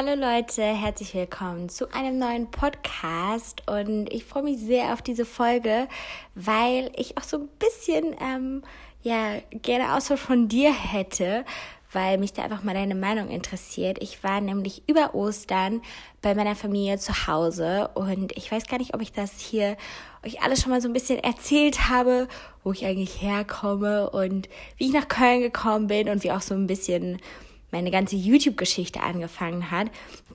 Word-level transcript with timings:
Hallo 0.00 0.14
Leute, 0.14 0.62
herzlich 0.62 1.12
willkommen 1.12 1.68
zu 1.68 1.92
einem 1.92 2.18
neuen 2.18 2.48
Podcast 2.52 3.68
und 3.68 4.06
ich 4.12 4.24
freue 4.24 4.44
mich 4.44 4.60
sehr 4.60 4.92
auf 4.92 5.02
diese 5.02 5.24
Folge, 5.24 5.88
weil 6.36 6.92
ich 6.94 7.18
auch 7.18 7.24
so 7.24 7.38
ein 7.38 7.48
bisschen 7.58 8.14
ähm, 8.20 8.62
ja 9.02 9.40
gerne 9.50 9.96
Austausch 9.96 10.20
von 10.20 10.46
dir 10.46 10.72
hätte, 10.72 11.44
weil 11.90 12.16
mich 12.18 12.32
da 12.32 12.44
einfach 12.44 12.62
mal 12.62 12.74
deine 12.74 12.94
Meinung 12.94 13.28
interessiert. 13.28 14.00
Ich 14.00 14.22
war 14.22 14.40
nämlich 14.40 14.84
über 14.86 15.16
Ostern 15.16 15.82
bei 16.22 16.32
meiner 16.36 16.54
Familie 16.54 16.98
zu 16.98 17.26
Hause 17.26 17.90
und 17.94 18.36
ich 18.36 18.52
weiß 18.52 18.68
gar 18.68 18.78
nicht, 18.78 18.94
ob 18.94 19.02
ich 19.02 19.10
das 19.10 19.40
hier 19.40 19.76
euch 20.24 20.40
alles 20.42 20.62
schon 20.62 20.70
mal 20.70 20.80
so 20.80 20.86
ein 20.86 20.94
bisschen 20.94 21.18
erzählt 21.18 21.88
habe, 21.88 22.28
wo 22.62 22.70
ich 22.70 22.86
eigentlich 22.86 23.20
herkomme 23.20 24.10
und 24.10 24.48
wie 24.76 24.86
ich 24.86 24.92
nach 24.92 25.08
Köln 25.08 25.40
gekommen 25.40 25.88
bin 25.88 26.08
und 26.08 26.22
wie 26.22 26.30
auch 26.30 26.42
so 26.42 26.54
ein 26.54 26.68
bisschen 26.68 27.20
meine 27.70 27.90
ganze 27.90 28.16
YouTube-Geschichte 28.16 29.00
angefangen 29.00 29.70
hat. 29.70 29.88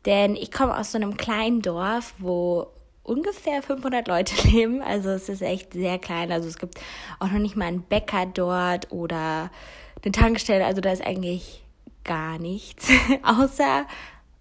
Denn 0.05 0.35
ich 0.35 0.51
komme 0.51 0.77
aus 0.77 0.91
so 0.91 0.97
einem 0.97 1.17
kleinen 1.17 1.61
Dorf, 1.61 2.13
wo 2.19 2.67
ungefähr 3.03 3.61
500 3.61 4.07
Leute 4.07 4.35
leben. 4.47 4.81
Also 4.81 5.09
es 5.09 5.29
ist 5.29 5.41
echt 5.41 5.73
sehr 5.73 5.99
klein. 5.99 6.31
Also 6.31 6.47
es 6.47 6.57
gibt 6.57 6.79
auch 7.19 7.29
noch 7.29 7.39
nicht 7.39 7.55
mal 7.55 7.65
einen 7.65 7.83
Bäcker 7.83 8.25
dort 8.25 8.91
oder 8.91 9.51
eine 10.03 10.11
Tankstelle. 10.11 10.65
Also 10.65 10.81
da 10.81 10.91
ist 10.91 11.05
eigentlich 11.05 11.63
gar 12.03 12.37
nichts 12.39 12.89
außer 13.23 13.85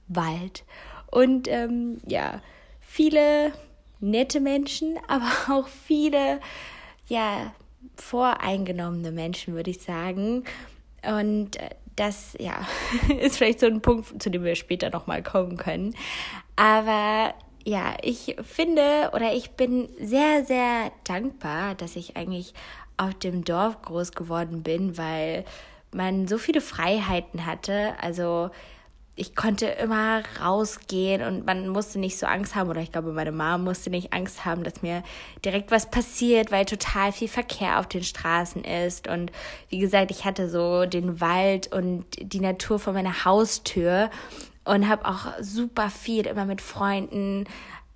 Wald. 0.09 0.65
Und 1.11 1.49
ähm, 1.49 2.01
ja, 2.07 2.41
viele 2.81 3.53
nette 4.01 4.41
Menschen, 4.41 4.99
aber 5.09 5.31
auch 5.51 5.69
viele, 5.69 6.41
ja, 7.07 7.53
voreingenommene 7.97 9.13
Menschen, 9.13 9.55
würde 9.55 9.71
ich 9.71 9.81
sagen. 9.81 10.45
Und 11.03 11.57
äh, 11.57 11.71
das 11.97 12.37
ja 12.39 12.67
ist 13.21 13.39
vielleicht 13.39 13.61
so 13.61 13.67
ein 13.67 13.81
Punkt, 13.81 14.23
zu 14.23 14.31
dem 14.31 14.45
wir 14.45 14.55
später 14.55 14.91
nochmal 14.91 15.23
kommen 15.23 15.57
können. 15.57 15.95
Aber 16.57 17.35
ja, 17.65 17.97
ich 18.03 18.37
finde 18.43 19.11
oder 19.15 19.33
ich 19.35 19.53
bin 19.53 19.89
sehr, 20.01 20.45
sehr 20.45 20.91
dankbar, 21.05 21.75
dass 21.75 21.97
ich 21.97 22.17
eigentlich 22.17 22.55
auf 22.97 23.15
dem 23.15 23.45
Dorf 23.45 23.83
groß 23.83 24.13
geworden 24.13 24.63
bin, 24.63 24.99
weil 24.99 25.45
man 25.93 26.27
so 26.27 26.39
viele 26.39 26.61
Freiheiten 26.61 27.47
hatte. 27.47 27.95
Also 28.01 28.51
ich 29.15 29.37
konnte 29.37 29.67
immer 29.67 30.23
rausgehen 30.41 31.23
und 31.23 31.45
man 31.45 31.69
musste 31.69 31.99
nicht 31.99 32.19
so 32.19 32.27
Angst 32.27 32.55
haben, 32.55 32.71
oder 32.71 32.81
ich 32.81 32.93
glaube, 32.93 33.13
meine 33.13 33.33
Mom 33.33 33.65
musste 33.65 33.91
nicht 33.91 34.13
Angst 34.13 34.47
haben, 34.47 34.65
dass 34.65 34.81
mir 34.81 35.03
direkt 35.45 35.71
was 35.71 35.91
passiert, 35.91 36.51
weil 36.51 36.65
total 36.65 37.13
viel 37.13 37.29
Verkehr 37.29 37.79
auf 37.79 37.89
den 37.89 38.03
Straßen 38.03 38.65
ist. 38.65 39.09
Und 39.09 39.31
wie 39.69 39.79
gesagt, 39.79 40.11
ich 40.11 40.25
hatte 40.25 40.49
so 40.49 40.87
den 40.87 41.21
Wald 41.21 41.71
und 41.73 42.07
die 42.19 42.41
Natur 42.41 42.79
vor 42.79 42.95
meiner 42.95 43.25
Haustür 43.27 44.11
und 44.65 44.89
habe 44.89 45.05
auch 45.05 45.27
super 45.41 45.91
viel 45.91 46.27
immer 46.27 46.47
mit 46.47 46.63
Freunden 46.63 47.45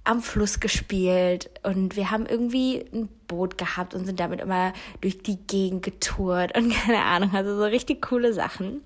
am 0.05 0.21
Fluss 0.23 0.61
gespielt 0.61 1.51
und 1.65 1.97
wir 1.97 2.11
haben 2.11 2.27
irgendwie 2.27 2.85
ein 2.93 3.09
Boot 3.27 3.59
gehabt 3.59 3.93
und 3.93 4.07
sind 4.07 4.21
damit 4.21 4.41
immer 4.41 4.73
durch 5.01 5.19
die 5.19 5.37
Gegend 5.37 5.83
getourt 5.83 6.57
und 6.57 6.73
keine 6.85 7.03
Ahnung, 7.03 7.31
also 7.35 7.57
so 7.57 7.65
richtig 7.65 8.03
coole 8.03 8.33
Sachen. 8.33 8.83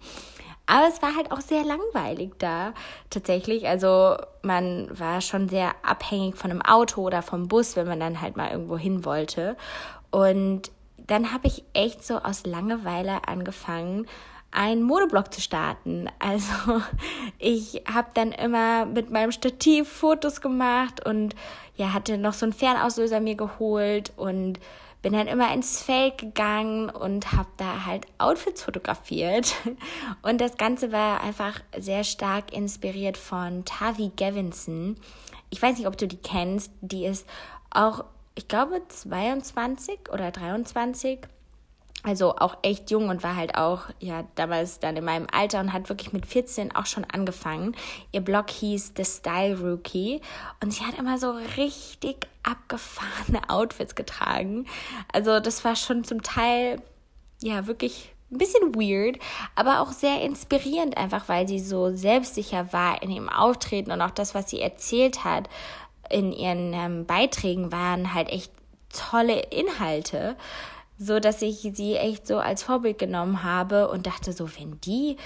Aber 0.71 0.87
es 0.87 1.03
war 1.03 1.17
halt 1.17 1.33
auch 1.33 1.41
sehr 1.41 1.65
langweilig 1.65 2.31
da 2.39 2.75
tatsächlich. 3.11 3.67
Also 3.67 4.17
man 4.43 4.87
war 4.97 5.21
schon 5.21 5.49
sehr 5.49 5.75
abhängig 5.83 6.37
von 6.37 6.53
einem 6.53 6.63
Auto 6.63 7.03
oder 7.03 7.23
vom 7.23 7.49
Bus, 7.49 7.75
wenn 7.75 7.89
man 7.89 7.99
dann 7.99 8.21
halt 8.21 8.37
mal 8.37 8.53
irgendwo 8.53 8.79
hin 8.79 9.05
wollte. 9.05 9.57
Und 10.13 10.71
dann 10.97 11.33
habe 11.33 11.49
ich 11.49 11.65
echt 11.73 12.07
so 12.07 12.19
aus 12.19 12.47
Langeweile 12.47 13.27
angefangen, 13.27 14.07
einen 14.53 14.83
Modeblog 14.83 15.33
zu 15.33 15.41
starten. 15.41 16.09
Also 16.19 16.83
ich 17.39 17.83
habe 17.93 18.09
dann 18.15 18.33
immer 18.33 18.87
mit 18.87 19.11
meinem 19.11 19.33
Stativ 19.33 19.89
Fotos 19.89 20.41
gemacht 20.41 21.05
und 21.07 21.35
ja, 21.77 21.93
hatte 21.93 22.19
noch 22.19 22.35
so 22.35 22.47
einen 22.47 22.53
Fernauslöser 22.53 23.21
mir 23.21 23.37
geholt 23.37 24.13
und 24.17 24.59
bin 25.03 25.15
dann 25.15 25.29
immer 25.29 25.53
ins 25.55 25.83
Feld 25.83 26.19
gegangen 26.19 26.91
und 26.91 27.33
habe 27.33 27.49
da 27.57 27.87
halt 27.87 28.07
Outfits 28.19 28.63
fotografiert. 28.63 29.55
Und 30.23 30.43
das 30.43 30.59
Ganze 30.59 30.93
war 30.93 31.23
einfach 31.23 31.61
sehr 31.79 32.05
stark 32.05 32.53
inspiriert 32.53 33.17
von 33.17 33.65
Tavi 33.65 34.13
Gavinson. 34.15 34.97
Ich 35.49 35.63
weiß 35.63 35.79
nicht, 35.79 35.87
ob 35.87 35.97
du 35.97 36.07
die 36.07 36.19
kennst. 36.19 36.71
Die 36.83 37.07
ist 37.07 37.27
auch, 37.71 38.05
ich 38.35 38.47
glaube, 38.47 38.83
22 38.87 40.11
oder 40.13 40.31
23 40.31 41.21
also 42.03 42.37
auch 42.37 42.57
echt 42.63 42.91
jung 42.91 43.09
und 43.09 43.23
war 43.23 43.37
halt 43.37 43.57
auch 43.57 43.83
ja 43.99 44.25
damals 44.35 44.79
dann 44.81 44.97
in 44.97 45.05
meinem 45.05 45.27
Alter 45.31 45.61
und 45.61 45.73
hat 45.73 45.89
wirklich 45.89 46.13
mit 46.13 46.27
14 46.27 46.75
auch 46.75 46.87
schon 46.87 47.05
angefangen. 47.05 47.77
Ihr 48.13 48.23
Blog 48.23 48.51
hieß 48.51 48.93
The 48.97 49.05
Style 49.05 49.59
Rookie 49.59 50.21
und 50.63 50.73
sie 50.73 50.85
hat 50.85 50.99
immer 50.99 51.19
so 51.19 51.33
richtig 51.57 52.27
abgefahrene 52.43 53.43
Outfits 53.49 53.95
getragen. 53.95 54.67
Also 55.13 55.41
das 55.41 55.65
war 55.65 55.77
schon 55.77 56.05
zum 56.05 56.23
Teil 56.23 56.81
ja 57.43 57.67
wirklich 57.67 58.15
ein 58.31 58.39
bisschen 58.39 58.75
weird, 58.75 59.19
aber 59.57 59.81
auch 59.81 59.91
sehr 59.91 60.23
inspirierend 60.23 60.97
einfach, 60.97 61.29
weil 61.29 61.49
sie 61.49 61.59
so 61.59 61.95
selbstsicher 61.95 62.73
war 62.73 63.03
in 63.03 63.11
ihrem 63.11 63.29
Auftreten 63.29 63.91
und 63.91 64.01
auch 64.01 64.13
das, 64.13 64.35
was 64.35 64.49
sie 64.49 64.61
erzählt 64.61 65.25
hat 65.25 65.49
in 66.11 66.33
ihren 66.33 66.73
ähm, 66.75 67.07
Beiträgen 67.07 67.73
waren 67.73 68.13
halt 68.13 68.29
echt 68.29 68.53
tolle 68.93 69.41
Inhalte 69.51 70.37
so 71.03 71.19
dass 71.19 71.41
ich 71.41 71.67
sie 71.73 71.97
echt 71.97 72.27
so 72.27 72.39
als 72.39 72.63
Vorbild 72.63 72.99
genommen 72.99 73.43
habe 73.43 73.89
und 73.89 74.07
dachte 74.07 74.35
so, 74.35 74.47
wenn 74.59 74.79
die 74.83 75.17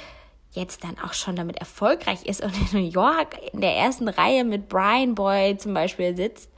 jetzt 0.52 0.84
dann 0.84 0.96
auch 1.04 1.14
schon 1.14 1.34
damit 1.34 1.58
erfolgreich 1.58 2.24
ist 2.26 2.44
und 2.44 2.54
in 2.56 2.80
New 2.80 2.88
York 2.88 3.36
in 3.52 3.60
der 3.60 3.74
ersten 3.74 4.08
Reihe 4.08 4.44
mit 4.44 4.68
Brian 4.68 5.16
Boy 5.16 5.56
zum 5.58 5.74
Beispiel 5.74 6.16
sitzt, 6.16 6.48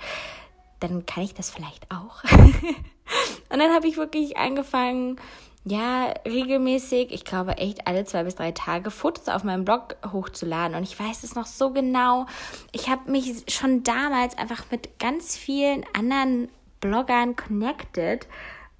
dann 0.81 1.06
kann 1.06 1.25
ich 1.25 1.32
das 1.32 1.50
vielleicht 1.50 1.91
auch. 1.91 2.22
und 3.49 3.59
dann 3.59 3.72
habe 3.72 3.88
ich 3.88 3.97
wirklich 3.97 4.37
angefangen, 4.37 5.16
ja, 5.65 6.12
regelmäßig, 6.26 7.10
ich 7.10 7.25
glaube 7.25 7.56
echt 7.56 7.87
alle 7.87 8.05
zwei 8.05 8.22
bis 8.22 8.34
drei 8.34 8.53
Tage 8.53 8.91
Fotos 8.91 9.28
auf 9.28 9.44
meinem 9.44 9.65
Blog 9.65 9.97
hochzuladen. 10.12 10.76
Und 10.76 10.82
ich 10.82 11.00
weiß 11.00 11.25
es 11.25 11.34
noch 11.34 11.47
so 11.47 11.71
genau. 11.71 12.26
Ich 12.71 12.91
habe 12.91 13.10
mich 13.10 13.44
schon 13.49 13.82
damals 13.82 14.37
einfach 14.37 14.71
mit 14.71 14.99
ganz 14.99 15.38
vielen 15.38 15.87
anderen 15.94 16.50
Bloggern 16.81 17.34
connected 17.34 18.28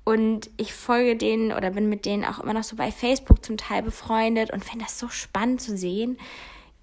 und 0.07 0.51
ich 0.57 0.73
folge 0.73 1.17
denen 1.17 1.51
oder 1.51 1.73
bin 1.73 1.89
mit 1.89 2.05
denen 2.07 2.25
auch 2.25 2.39
immer 2.39 2.55
noch 2.55 2.63
so 2.63 2.77
bei 2.77 2.93
Facebook 2.93 3.45
zum 3.45 3.57
Teil 3.57 3.83
befreundet 3.83 4.53
und 4.53 4.65
finde 4.65 4.85
das 4.85 5.01
so 5.01 5.09
spannend 5.09 5.61
zu 5.61 5.77
sehen, 5.77 6.17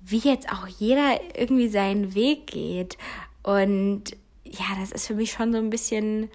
wie 0.01 0.17
jetzt 0.17 0.51
auch 0.51 0.67
jeder 0.67 1.21
irgendwie 1.33 1.69
seinen 1.69 2.15
Weg 2.15 2.47
geht. 2.47 2.97
Und 3.41 4.11
ja, 4.43 4.65
das 4.77 4.91
ist 4.91 5.07
für 5.07 5.13
mich 5.13 5.31
schon 5.31 5.53
so 5.53 5.57
ein 5.57 5.69
bisschen 5.69 6.29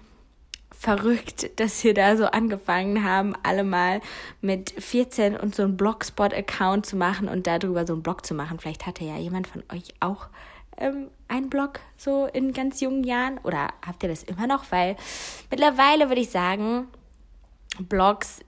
verrückt, 0.71 1.59
dass 1.59 1.83
wir 1.83 1.93
da 1.93 2.17
so 2.17 2.25
angefangen 2.25 3.03
haben, 3.03 3.35
alle 3.43 3.63
mal 3.63 4.01
mit 4.41 4.71
14 4.71 5.37
und 5.37 5.53
so 5.53 5.61
einen 5.61 5.77
Blogspot-Account 5.77 6.87
zu 6.87 6.95
machen 6.95 7.27
und 7.27 7.45
darüber 7.45 7.85
so 7.85 7.93
einen 7.93 8.01
Blog 8.01 8.25
zu 8.25 8.33
machen. 8.33 8.57
Vielleicht 8.57 8.87
hatte 8.87 9.03
ja 9.05 9.17
jemand 9.17 9.45
von 9.45 9.61
euch 9.71 9.93
auch 9.99 10.27
ähm, 10.79 11.09
einen 11.27 11.49
Blog 11.49 11.79
so 11.97 12.25
in 12.25 12.53
ganz 12.53 12.81
jungen 12.81 13.03
Jahren? 13.03 13.37
Oder 13.43 13.69
habt 13.85 14.03
ihr 14.03 14.09
das 14.09 14.23
immer 14.23 14.47
noch? 14.47 14.71
Weil 14.71 14.95
mittlerweile 15.51 16.09
würde 16.09 16.21
ich 16.21 16.29
sagen, 16.29 16.87
Blogs 17.79 18.39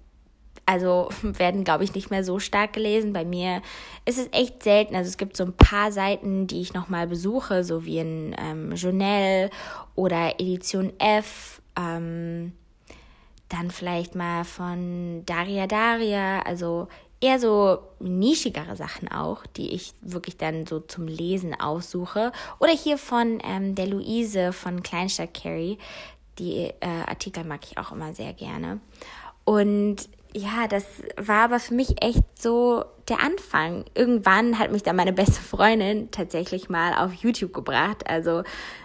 also 0.66 1.10
werden, 1.22 1.64
glaube 1.64 1.84
ich, 1.84 1.94
nicht 1.94 2.10
mehr 2.10 2.24
so 2.24 2.40
stark 2.40 2.74
gelesen. 2.74 3.14
Bei 3.14 3.26
mir 3.26 3.62
ist 4.06 4.18
es 4.18 4.30
echt 4.32 4.64
selten. 4.64 4.96
Also 4.96 5.10
es 5.10 5.18
gibt 5.18 5.36
so 5.36 5.44
ein 5.44 5.54
paar 5.54 5.92
Seiten, 5.92 6.48
die 6.48 6.62
ich 6.62 6.74
nochmal 6.74 7.08
besuche, 7.08 7.64
so 7.64 7.86
wie 7.86 8.00
in 8.00 8.36
ähm, 8.40 8.74
Journal 8.74 9.50
oder 9.96 10.40
Edition 10.40 10.94
F. 11.00 11.62
Ähm, 11.78 12.54
dann 13.50 13.70
vielleicht 13.70 14.16
mal 14.16 14.46
von 14.46 15.24
Daria 15.26 15.68
Daria. 15.68 16.40
Also 16.42 16.88
eher 17.22 17.40
so 17.40 17.80
nischigere 18.00 18.76
Sachen 18.76 19.08
auch, 19.08 19.46
die 19.56 19.74
ich 19.74 19.94
wirklich 20.02 20.38
dann 20.38 20.66
so 20.66 20.80
zum 20.80 21.08
Lesen 21.08 21.58
aussuche. 21.60 22.32
Oder 22.60 22.74
hier 22.74 22.98
von 22.98 23.40
ähm, 23.44 23.76
der 23.76 23.88
Luise 23.88 24.52
von 24.52 24.84
Kleinstadt 24.84 25.34
Carrie. 25.34 25.78
Die 26.40 26.72
äh, 26.80 26.88
Artikel 27.06 27.44
mag 27.44 27.62
ich 27.64 27.78
auch 27.78 27.92
immer 27.92 28.14
sehr 28.14 28.34
gerne. 28.34 28.80
Und 29.44 30.10
ja, 30.34 30.68
das 30.68 30.86
war 31.18 31.44
aber 31.44 31.60
für 31.60 31.74
mich 31.74 32.02
echt 32.02 32.24
so 32.40 32.86
der 33.10 33.20
Anfang. 33.20 33.86
Irgendwann 33.94 34.58
hat 34.58 34.72
mich 34.72 34.82
dann 34.82 34.96
meine 34.96 35.14
beste 35.14 35.42
Freundin 35.42 36.10
tatsächlich 36.10 36.70
mal 36.70 36.94
auf 36.94 37.14
YouTube 37.14 37.54
gebracht. 37.54 38.08
Also 38.10 38.44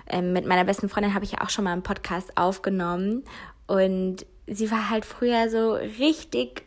ähm, 0.09 0.33
mit 0.33 0.45
meiner 0.45 0.65
besten 0.65 0.89
Freundin 0.89 1.15
habe 1.15 1.25
ich 1.25 1.33
ja 1.33 1.41
auch 1.41 1.51
schon 1.51 1.65
mal 1.65 1.73
einen 1.73 1.83
Podcast 1.83 2.37
aufgenommen. 2.37 3.25
Und 3.67 4.27
sie 4.47 4.71
war 4.71 4.91
halt 4.91 5.05
früher 5.05 5.49
so 5.49 5.73
richtig 5.73 6.66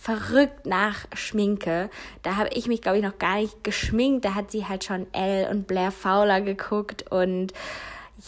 verrückt 0.00 0.64
nach 0.64 1.04
Schminke. 1.14 1.90
Da 2.22 2.36
habe 2.36 2.48
ich 2.54 2.66
mich, 2.68 2.80
glaube 2.80 2.98
ich, 2.98 3.04
noch 3.04 3.18
gar 3.18 3.36
nicht 3.36 3.62
geschminkt. 3.62 4.24
Da 4.24 4.34
hat 4.34 4.50
sie 4.50 4.66
halt 4.66 4.82
schon 4.84 5.06
Elle 5.12 5.50
und 5.50 5.66
Blair 5.66 5.90
Fowler 5.90 6.40
geguckt 6.40 7.10
und 7.10 7.52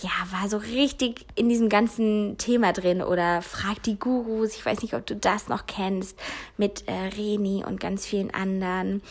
ja, 0.03 0.11
war 0.31 0.49
so 0.49 0.59
richtig 0.59 1.27
in 1.35 1.49
diesem 1.49 1.69
ganzen 1.69 2.37
Thema 2.39 2.73
drin 2.73 3.03
oder 3.03 3.43
Frag 3.43 3.83
die 3.83 3.99
Gurus, 3.99 4.55
ich 4.55 4.65
weiß 4.65 4.83
nicht, 4.83 4.95
ob 4.95 5.05
du 5.07 5.17
das 5.17 5.49
noch 5.49 5.67
kennst, 5.67 6.19
mit 6.57 6.89
äh, 6.89 6.93
Reni 6.93 7.65
und 7.67 7.81
ganz 7.81 8.07
vielen 8.07 8.33
anderen. 8.33 9.03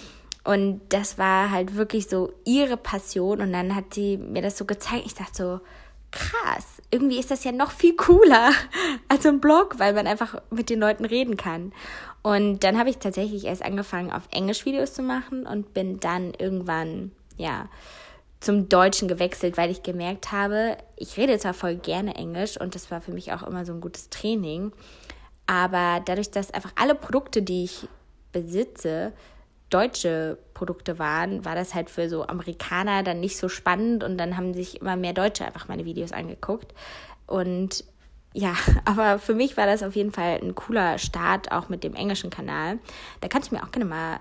Und 0.44 0.82
das 0.90 1.18
war 1.18 1.52
halt 1.52 1.76
wirklich 1.76 2.08
so 2.10 2.34
ihre 2.46 2.78
Passion. 2.78 3.42
Und 3.42 3.54
dann 3.54 3.76
hat 3.76 3.94
sie 3.94 4.18
mir 4.18 4.42
das 4.42 4.58
so 4.58 4.66
gezeigt. 4.66 5.06
Ich 5.06 5.14
dachte 5.14 5.36
so, 5.36 5.60
krass, 6.12 6.82
irgendwie 6.92 7.20
ist 7.20 7.32
das 7.32 7.44
ja 7.44 7.52
noch 7.52 7.72
viel 7.72 7.96
cooler 7.96 8.52
als 9.08 9.26
ein 9.26 9.40
Blog, 9.40 9.80
weil 9.80 9.94
man 9.94 10.08
einfach 10.08 10.42
mit 10.50 10.70
den 10.70 10.80
Leuten 10.80 11.06
reden 11.06 11.38
kann. 11.38 11.72
Und 12.22 12.64
dann 12.64 12.78
habe 12.78 12.90
ich 12.90 12.98
tatsächlich 12.98 13.46
erst 13.46 13.64
angefangen, 13.64 14.12
auf 14.12 14.24
Englisch 14.32 14.66
Videos 14.66 14.94
zu 14.94 15.02
machen 15.02 15.48
und 15.48 15.74
bin 15.74 16.00
dann 16.00 16.34
irgendwann, 16.38 17.12
ja, 17.38 17.70
zum 18.40 18.70
Deutschen 18.70 19.08
gewechselt, 19.08 19.58
weil 19.58 19.70
ich 19.70 19.84
gemerkt 19.84 20.32
habe, 20.32 20.78
ich 20.98 21.18
rede 21.18 21.38
zwar 21.38 21.54
voll 21.54 21.76
gerne 21.76 22.16
Englisch 22.16 22.60
und 22.60 22.76
das 22.76 22.90
war 22.92 23.00
für 23.00 23.12
mich 23.12 23.32
auch 23.34 23.44
immer 23.44 23.66
so 23.66 23.74
ein 23.74 23.82
gutes 23.82 24.10
Training, 24.10 24.72
aber 25.46 26.02
dadurch, 26.04 26.32
dass 26.32 26.52
einfach 26.52 26.72
alle 26.76 26.96
Produkte, 26.96 27.44
die 27.44 27.66
ich 27.66 27.88
besitze, 28.32 29.14
deutsche 29.72 30.38
Produkte 30.54 31.00
waren, 31.00 31.44
war 31.44 31.56
das 31.56 31.74
halt 31.74 31.90
für 31.90 32.08
so 32.08 32.28
Amerikaner 32.28 33.02
dann 33.02 33.20
nicht 33.20 33.38
so 33.38 33.50
spannend 33.50 34.04
und 34.04 34.18
dann 34.18 34.38
haben 34.38 34.54
sich 34.54 34.80
immer 34.82 34.96
mehr 34.96 35.14
Deutsche 35.14 35.46
einfach 35.46 35.68
meine 35.68 35.86
Videos 35.86 36.12
angeguckt. 36.12 36.74
Und 37.26 37.84
ja, 38.34 38.54
aber 38.86 39.18
für 39.18 39.34
mich 39.34 39.58
war 39.58 39.66
das 39.66 39.82
auf 39.82 39.96
jeden 39.96 40.12
Fall 40.12 40.40
ein 40.42 40.56
cooler 40.56 40.98
Start, 40.98 41.52
auch 41.52 41.70
mit 41.70 41.84
dem 41.84 41.96
englischen 41.96 42.30
Kanal. 42.30 42.80
Da 43.22 43.28
kannst 43.28 43.52
du 43.52 43.56
mir 43.56 43.64
auch 43.64 43.72
gerne 43.72 43.90
mal 43.90 44.20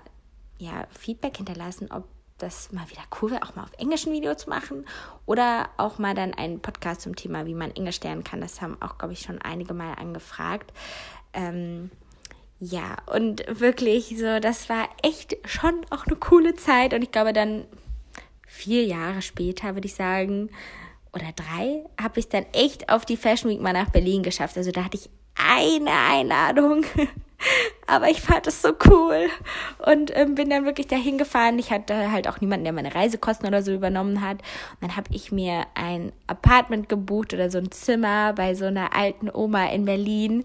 ja, 0.57 0.87
Feedback 0.89 1.37
hinterlassen, 1.37 1.89
ob 1.91 2.05
das 2.37 2.71
mal 2.71 2.89
wieder 2.89 3.01
cool 3.21 3.31
wäre, 3.31 3.43
auch 3.43 3.55
mal 3.55 3.63
auf 3.63 3.73
Englisch 3.77 4.05
ein 4.05 4.13
Video 4.13 4.33
zu 4.35 4.49
machen 4.49 4.85
oder 5.25 5.69
auch 5.77 5.99
mal 5.99 6.15
dann 6.15 6.33
einen 6.33 6.59
Podcast 6.59 7.01
zum 7.01 7.15
Thema, 7.15 7.45
wie 7.45 7.53
man 7.53 7.71
Englisch 7.71 8.01
lernen 8.01 8.23
kann. 8.23 8.41
Das 8.41 8.61
haben 8.61 8.81
auch, 8.81 8.97
glaube 8.97 9.13
ich, 9.13 9.21
schon 9.21 9.39
einige 9.41 9.73
Mal 9.73 9.93
angefragt. 9.93 10.73
Ähm, 11.33 11.91
ja, 12.63 12.97
und 13.11 13.43
wirklich 13.47 14.15
so, 14.19 14.39
das 14.39 14.69
war 14.69 14.87
echt 15.01 15.35
schon 15.45 15.83
auch 15.89 16.05
eine 16.05 16.15
coole 16.15 16.53
Zeit. 16.53 16.93
Und 16.93 17.01
ich 17.01 17.11
glaube, 17.11 17.33
dann 17.33 17.65
vier 18.45 18.85
Jahre 18.85 19.23
später, 19.23 19.73
würde 19.73 19.87
ich 19.87 19.95
sagen, 19.95 20.51
oder 21.11 21.31
drei, 21.35 21.83
habe 21.99 22.19
ich 22.19 22.29
dann 22.29 22.45
echt 22.53 22.89
auf 22.89 23.03
die 23.03 23.17
Fashion 23.17 23.49
Week 23.49 23.59
mal 23.59 23.73
nach 23.73 23.89
Berlin 23.89 24.21
geschafft. 24.21 24.57
Also 24.57 24.69
da 24.69 24.85
hatte 24.85 24.97
ich 24.97 25.09
eine 25.35 25.89
Einladung. 25.89 26.85
Aber 27.87 28.11
ich 28.11 28.21
fand 28.21 28.45
es 28.45 28.61
so 28.61 28.73
cool 28.87 29.27
und 29.83 30.15
ähm, 30.15 30.35
bin 30.35 30.51
dann 30.51 30.63
wirklich 30.63 30.85
dahin 30.85 31.17
gefahren. 31.17 31.57
Ich 31.57 31.71
hatte 31.71 32.11
halt 32.11 32.27
auch 32.27 32.39
niemanden, 32.41 32.65
der 32.65 32.73
meine 32.73 32.93
Reisekosten 32.93 33.47
oder 33.47 33.63
so 33.63 33.73
übernommen 33.73 34.21
hat. 34.21 34.37
Und 34.73 34.83
dann 34.83 34.95
habe 34.95 35.09
ich 35.11 35.31
mir 35.31 35.65
ein 35.73 36.11
Apartment 36.27 36.89
gebucht 36.89 37.33
oder 37.33 37.49
so 37.49 37.57
ein 37.57 37.71
Zimmer 37.71 38.33
bei 38.33 38.53
so 38.53 38.65
einer 38.65 38.95
alten 38.95 39.31
Oma 39.33 39.65
in 39.71 39.85
Berlin. 39.85 40.43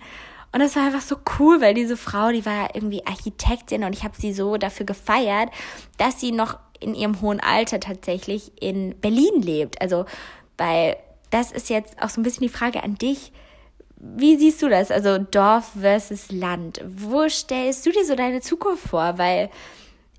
Und 0.57 0.63
das 0.63 0.75
war 0.75 0.87
einfach 0.87 1.03
so 1.03 1.17
cool, 1.39 1.61
weil 1.61 1.75
diese 1.75 1.99
Frau, 1.99 2.31
die 2.31 2.47
war 2.47 2.75
irgendwie 2.75 3.07
Architektin 3.07 3.85
und 3.85 3.93
ich 3.93 4.05
habe 4.05 4.15
sie 4.19 4.33
so 4.33 4.57
dafür 4.57 4.87
gefeiert, 4.87 5.51
dass 5.99 6.19
sie 6.19 6.33
noch 6.33 6.59
in 6.81 6.95
ihrem 6.95 7.21
hohen 7.21 7.41
Alter 7.41 7.79
tatsächlich 7.79 8.53
in 8.63 8.99
Berlin 8.99 9.43
lebt. 9.43 9.79
Also, 9.83 10.07
weil 10.57 10.97
das 11.29 11.53
ist 11.53 11.69
jetzt 11.69 12.03
auch 12.03 12.09
so 12.09 12.23
ein 12.23 12.25
bisschen 12.25 12.47
die 12.47 12.49
Frage 12.55 12.83
an 12.83 12.95
dich. 12.95 13.33
Wie 13.99 14.39
siehst 14.39 14.63
du 14.63 14.71
das? 14.71 14.91
Also 14.91 15.19
Dorf 15.19 15.73
versus 15.79 16.33
Land. 16.33 16.81
Wo 16.87 17.29
stellst 17.29 17.85
du 17.85 17.91
dir 17.91 18.07
so 18.07 18.15
deine 18.15 18.41
Zukunft 18.41 18.89
vor? 18.89 19.19
Weil 19.19 19.51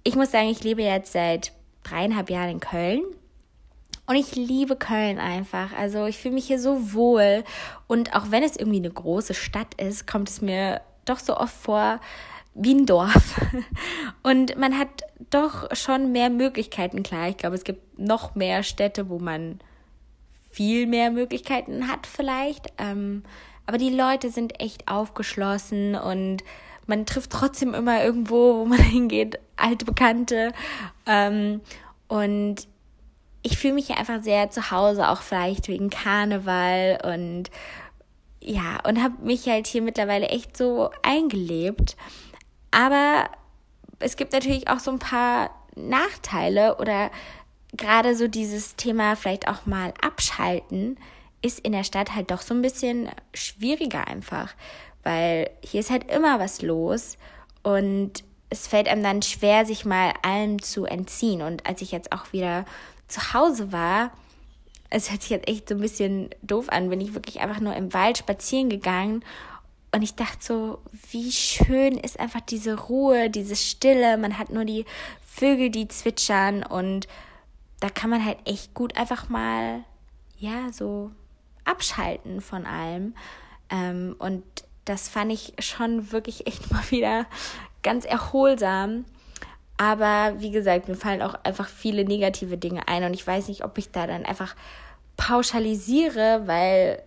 ich 0.04 0.16
muss 0.16 0.30
sagen, 0.30 0.50
ich 0.50 0.64
lebe 0.64 0.84
jetzt 0.84 1.14
seit 1.14 1.52
dreieinhalb 1.82 2.30
Jahren 2.30 2.52
in 2.52 2.60
Köln 2.60 3.02
und 4.08 4.16
ich 4.16 4.36
liebe 4.36 4.78
Köln 4.78 5.20
einfach. 5.20 5.74
Also 5.74 6.06
ich 6.06 6.18
fühle 6.18 6.36
mich 6.36 6.48
hier 6.48 6.60
so 6.60 6.94
wohl. 6.94 7.44
Und 7.88 8.16
auch 8.16 8.32
wenn 8.32 8.42
es 8.42 8.56
irgendwie 8.56 8.80
eine 8.80 8.90
große 8.90 9.34
Stadt 9.34 9.74
ist, 9.76 10.08
kommt 10.08 10.30
es 10.30 10.42
mir 10.42 10.82
doch 11.04 11.20
so 11.20 11.36
oft 11.36 11.54
vor 11.54 12.00
wie 12.54 12.74
ein 12.74 12.86
Dorf. 12.86 13.40
Und 14.24 14.58
man 14.58 14.78
hat 14.78 14.88
doch 15.30 15.76
schon 15.76 16.14
mehr 16.14 16.30
Möglichkeiten. 16.30 17.04
Klar, 17.04 17.28
ich 17.28 17.38
glaube, 17.38 17.56
es 17.56 17.66
gibt 17.66 18.00
noch 18.00 18.34
mehr 18.34 18.64
Städte, 18.64 19.10
wo 19.10 19.20
man 19.20 19.60
viel 20.50 20.88
mehr 20.88 21.12
Möglichkeiten 21.12 21.90
hat 21.90 22.08
vielleicht. 22.08 22.68
Ähm, 22.78 23.24
aber 23.66 23.78
die 23.78 23.90
Leute 23.90 24.32
sind 24.32 24.62
echt 24.62 24.88
aufgeschlossen 24.88 25.96
und 25.96 26.44
man 26.88 27.06
trifft 27.06 27.32
trotzdem 27.32 27.74
immer 27.74 28.04
irgendwo, 28.04 28.60
wo 28.60 28.66
man 28.66 28.80
hingeht, 28.82 29.38
alte 29.58 29.84
Bekannte. 29.84 30.54
Ähm, 31.06 31.60
und 32.08 32.68
ich 33.48 33.58
fühle 33.58 33.76
mich 33.76 33.92
einfach 33.92 34.22
sehr 34.22 34.50
zu 34.50 34.72
Hause, 34.72 35.08
auch 35.08 35.22
vielleicht 35.22 35.70
wegen 35.70 35.90
Karneval 35.90 37.00
und 37.04 37.50
ja, 38.42 38.80
und 38.86 39.02
habe 39.02 39.16
mich 39.24 39.48
halt 39.48 39.68
hier 39.68 39.82
mittlerweile 39.82 40.28
echt 40.28 40.58
so 40.58 40.90
eingelebt. 41.02 41.96
Aber 42.72 43.30
es 44.00 44.18
gibt 44.18 44.34
natürlich 44.34 44.68
auch 44.68 44.80
so 44.80 44.92
ein 44.92 45.00
paar 45.00 45.52
Nachteile 45.76 46.78
oder 46.78 47.10
gerade 47.72 48.18
so 48.18 48.28
dieses 48.28 48.76
Thema 48.76 49.16
vielleicht 49.16 49.48
auch 49.48 49.66
mal 49.66 49.94
abschalten 50.02 50.98
ist 51.42 51.60
in 51.60 51.72
der 51.72 51.86
Stadt 51.86 52.16
halt 52.16 52.32
doch 52.32 52.42
so 52.42 52.54
ein 52.54 52.62
bisschen 52.62 53.10
schwieriger 53.34 54.08
einfach, 54.08 54.56
weil 55.04 55.50
hier 55.62 55.80
ist 55.80 55.92
halt 55.92 56.12
immer 56.12 56.40
was 56.40 56.62
los 56.62 57.18
und 57.64 58.26
es 58.50 58.68
fällt 58.68 58.90
einem 58.90 59.04
dann 59.04 59.22
schwer, 59.22 59.66
sich 59.66 59.86
mal 59.86 60.14
allem 60.22 60.62
zu 60.62 60.86
entziehen. 60.86 61.42
Und 61.42 61.66
als 61.66 61.82
ich 61.82 61.92
jetzt 61.92 62.12
auch 62.12 62.34
wieder 62.34 62.66
zu 63.08 63.34
Hause 63.34 63.72
war, 63.72 64.12
es 64.90 65.12
hört 65.12 65.22
sich 65.22 65.32
jetzt 65.32 65.48
echt 65.48 65.70
so 65.70 65.76
ein 65.76 65.82
bisschen 65.82 66.30
doof 66.42 66.70
an, 66.70 66.90
bin 66.90 67.02
ich 67.02 67.14
wirklich 67.14 67.42
einfach 67.42 67.60
nur 67.60 67.76
im 67.76 67.94
Wald 67.94 68.18
spazieren 68.18 68.70
gegangen 68.70 69.24
und 69.92 70.02
ich 70.02 70.16
dachte 70.16 70.38
so, 70.42 70.80
wie 71.12 71.32
schön 71.32 71.98
ist 71.98 72.20
einfach 72.20 72.42
diese 72.42 72.78
Ruhe, 72.78 73.30
diese 73.30 73.56
Stille. 73.56 74.18
Man 74.18 74.38
hat 74.38 74.50
nur 74.50 74.66
die 74.66 74.86
Vögel, 75.26 75.70
die 75.70 75.88
zwitschern 75.88 76.64
und 76.64 77.08
da 77.80 77.90
kann 77.90 78.10
man 78.10 78.26
halt 78.26 78.38
echt 78.46 78.74
gut 78.74 78.98
einfach 78.98 79.30
mal, 79.30 79.84
ja, 80.38 80.72
so 80.72 81.12
abschalten 81.64 82.42
von 82.42 82.66
allem. 82.66 83.16
Ähm, 83.70 84.16
und 84.20 84.44
das 84.86 85.10
fand 85.10 85.32
ich 85.32 85.54
schon 85.60 86.12
wirklich 86.12 86.48
echt 86.48 86.72
mal 86.72 86.84
wieder 86.92 87.26
ganz 87.82 88.06
erholsam. 88.06 89.06
Aber 89.78 90.34
wie 90.40 90.52
gesagt, 90.52 90.88
mir 90.88 90.96
fallen 90.96 91.22
auch 91.22 91.36
einfach 91.44 91.70
viele 91.70 92.04
negative 92.04 92.58
Dinge 92.58 92.88
ein 92.88 93.04
und 93.04 93.14
ich 93.14 93.26
weiß 93.26 93.48
nicht, 93.48 93.64
ob 93.64 93.78
ich 93.78 93.92
da 93.92 94.08
dann 94.08 94.26
einfach 94.26 94.56
pauschalisiere, 95.18 96.44
weil 96.46 97.02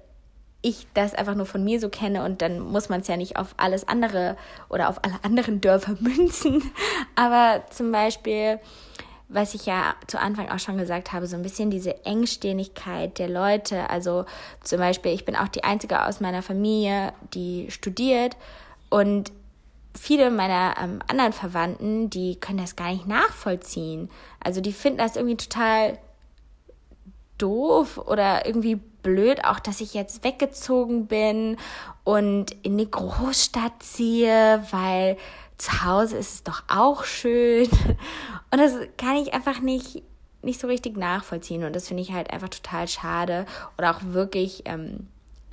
ich 0.63 0.87
das 0.95 1.15
einfach 1.15 1.35
nur 1.35 1.47
von 1.47 1.65
mir 1.65 1.81
so 1.81 1.89
kenne 1.89 2.25
und 2.25 2.43
dann 2.43 2.61
muss 2.61 2.89
man 2.89 3.01
es 3.01 3.09
ja 3.09 3.17
nicht 3.17 3.37
auf 3.37 3.55
alles 3.57 3.89
andere 3.89 4.37
oder 4.69 4.89
auf 4.89 5.03
alle 5.05 5.19
anderen 5.23 5.61
Dörfer 5.61 5.97
münzen. 6.01 6.71
Aber 7.17 7.65
zum 7.71 7.91
Beispiel, 7.91 8.61
was 9.29 9.55
ich 9.55 9.67
ja 9.67 9.95
zu 10.07 10.21
Anfang 10.21 10.51
auch 10.51 10.59
schon 10.59 10.77
gesagt 10.77 11.13
habe, 11.13 11.27
so 11.27 11.37
ein 11.37 11.43
bisschen 11.43 11.71
diese 11.71 12.05
Engständigkeit 12.05 13.19
der 13.19 13.29
Leute. 13.29 13.89
Also 13.89 14.27
zum 14.63 14.79
Beispiel, 14.79 15.13
ich 15.13 15.25
bin 15.25 15.37
auch 15.37 15.49
die 15.49 15.65
Einzige 15.65 16.05
aus 16.05 16.21
meiner 16.21 16.43
Familie, 16.43 17.13
die 17.33 17.71
studiert 17.71 18.37
und 18.91 19.33
viele 19.99 20.31
meiner 20.31 20.75
ähm, 20.81 21.01
anderen 21.09 21.33
Verwandten, 21.33 22.11
die 22.11 22.37
können 22.37 22.59
das 22.59 22.77
gar 22.77 22.93
nicht 22.93 23.07
nachvollziehen. 23.07 24.11
Also 24.43 24.61
die 24.61 24.73
finden 24.73 24.99
das 24.99 25.17
irgendwie 25.17 25.37
total 25.37 25.99
doof 27.39 27.99
oder 27.99 28.47
irgendwie 28.47 28.77
blöd, 28.77 29.45
auch 29.45 29.59
dass 29.59 29.81
ich 29.81 29.95
jetzt 29.95 30.25
weggezogen 30.25 31.07
bin 31.07 31.57
und 32.05 32.51
in 32.63 32.77
die 32.77 32.91
Großstadt 32.91 33.83
ziehe, 33.83 34.65
weil 34.71 35.17
zu 35.57 35.85
Hause 35.85 36.17
ist 36.17 36.35
es 36.35 36.43
doch 36.43 36.63
auch 36.69 37.05
schön. 37.05 37.69
Und 38.51 38.59
das 38.59 38.75
kann 38.97 39.17
ich 39.17 39.35
einfach 39.35 39.61
nicht, 39.61 40.03
nicht 40.43 40.61
so 40.61 40.67
richtig 40.67 40.97
nachvollziehen. 40.97 41.65
Und 41.65 41.77
das 41.77 41.89
finde 41.89 42.03
ich 42.03 42.13
halt 42.13 42.31
einfach 42.33 42.49
total 42.49 42.89
schade. 42.89 43.47
Oder 43.79 43.95
auch 43.95 44.01
wirklich 44.03 44.63
ähm, 44.65 45.07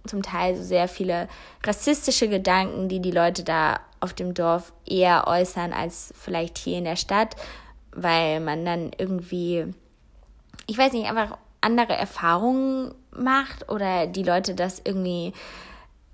zum 0.07 0.23
Teil 0.23 0.55
so 0.55 0.63
sehr 0.63 0.87
viele 0.87 1.27
rassistische 1.65 2.27
Gedanken, 2.27 2.89
die 2.89 2.99
die 2.99 3.11
Leute 3.11 3.43
da 3.43 3.79
auf 3.99 4.13
dem 4.13 4.33
Dorf 4.33 4.73
eher 4.85 5.27
äußern 5.27 5.73
als 5.73 6.13
vielleicht 6.19 6.57
hier 6.57 6.77
in 6.77 6.85
der 6.85 6.95
Stadt, 6.95 7.35
weil 7.91 8.39
man 8.39 8.65
dann 8.65 8.91
irgendwie, 8.97 9.65
ich 10.67 10.77
weiß 10.77 10.93
nicht, 10.93 11.09
einfach 11.09 11.37
andere 11.61 11.93
Erfahrungen 11.93 12.93
macht 13.11 13.69
oder 13.71 14.07
die 14.07 14.23
Leute 14.23 14.53
das 14.55 14.81
irgendwie, 14.83 15.33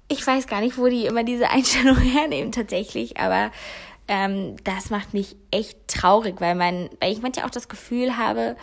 ich 0.08 0.26
weiß 0.26 0.48
gar 0.48 0.62
nicht, 0.62 0.78
wo 0.78 0.88
die 0.88 1.06
immer 1.06 1.24
diese 1.24 1.50
Einstellung 1.50 1.98
hernehmen 2.00 2.52
tatsächlich, 2.52 3.18
aber 3.18 3.52
ähm, 4.08 4.56
das 4.64 4.90
macht 4.90 5.14
mich 5.14 5.36
echt 5.52 5.88
traurig, 5.88 6.40
weil 6.40 6.56
man, 6.56 6.90
weil 7.00 7.12
ich 7.12 7.22
manchmal 7.22 7.46
auch 7.46 7.52
das 7.52 7.70
Gefühl 7.70 8.18
habe, 8.18 8.56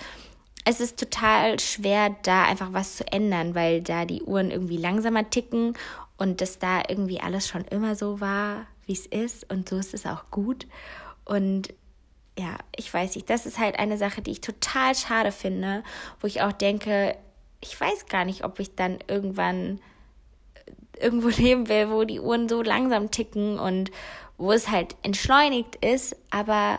es 0.65 0.81
ist 0.81 0.99
total 0.99 1.59
schwer, 1.59 2.15
da 2.23 2.45
einfach 2.45 2.73
was 2.73 2.97
zu 2.97 3.11
ändern, 3.11 3.55
weil 3.55 3.83
da 3.83 4.05
die 4.05 4.23
Uhren 4.23 4.51
irgendwie 4.51 4.77
langsamer 4.77 5.29
ticken 5.31 5.75
und 6.19 6.41
dass 6.41 6.59
da 6.59 6.83
irgendwie 6.89 7.21
alles 7.21 7.49
schon 7.49 7.65
immer 7.65 7.97
so 7.97 8.21
war, 8.21 8.67
wie 8.87 8.93
es 8.93 9.07
ist 9.07 9.51
und 9.51 9.69
so 9.69 9.77
ist 9.77 9.95
es 9.95 10.07
auch 10.07 10.31
gut. 10.31 10.67
Und 11.25 11.73
ja, 12.39 12.57
ich 12.77 12.93
weiß 12.93 13.15
nicht, 13.15 13.31
das 13.31 13.47
ist 13.47 13.59
halt 13.59 13.79
eine 13.79 13.99
Sache, 13.99 14.23
die 14.23 14.33
ich 14.33 14.41
total 14.41 14.95
schade 14.95 15.33
finde, 15.33 15.83
wo 16.21 16.27
ich 16.27 16.43
auch 16.43 16.53
denke, 16.53 17.17
ich 17.61 17.79
weiß 17.79 18.07
gar 18.07 18.25
nicht, 18.25 18.45
ob 18.45 18.59
ich 18.61 18.75
dann 18.75 18.99
irgendwann 19.09 19.81
irgendwo 20.99 21.29
leben 21.41 21.69
will, 21.69 21.91
wo 21.91 22.05
die 22.05 22.21
Uhren 22.21 22.49
so 22.49 22.63
langsam 22.63 23.11
ticken 23.11 23.59
und 23.59 23.91
wo 24.37 24.53
es 24.53 24.71
halt 24.71 24.97
entschleunigt 25.03 25.77
ist, 25.85 26.17
aber 26.31 26.79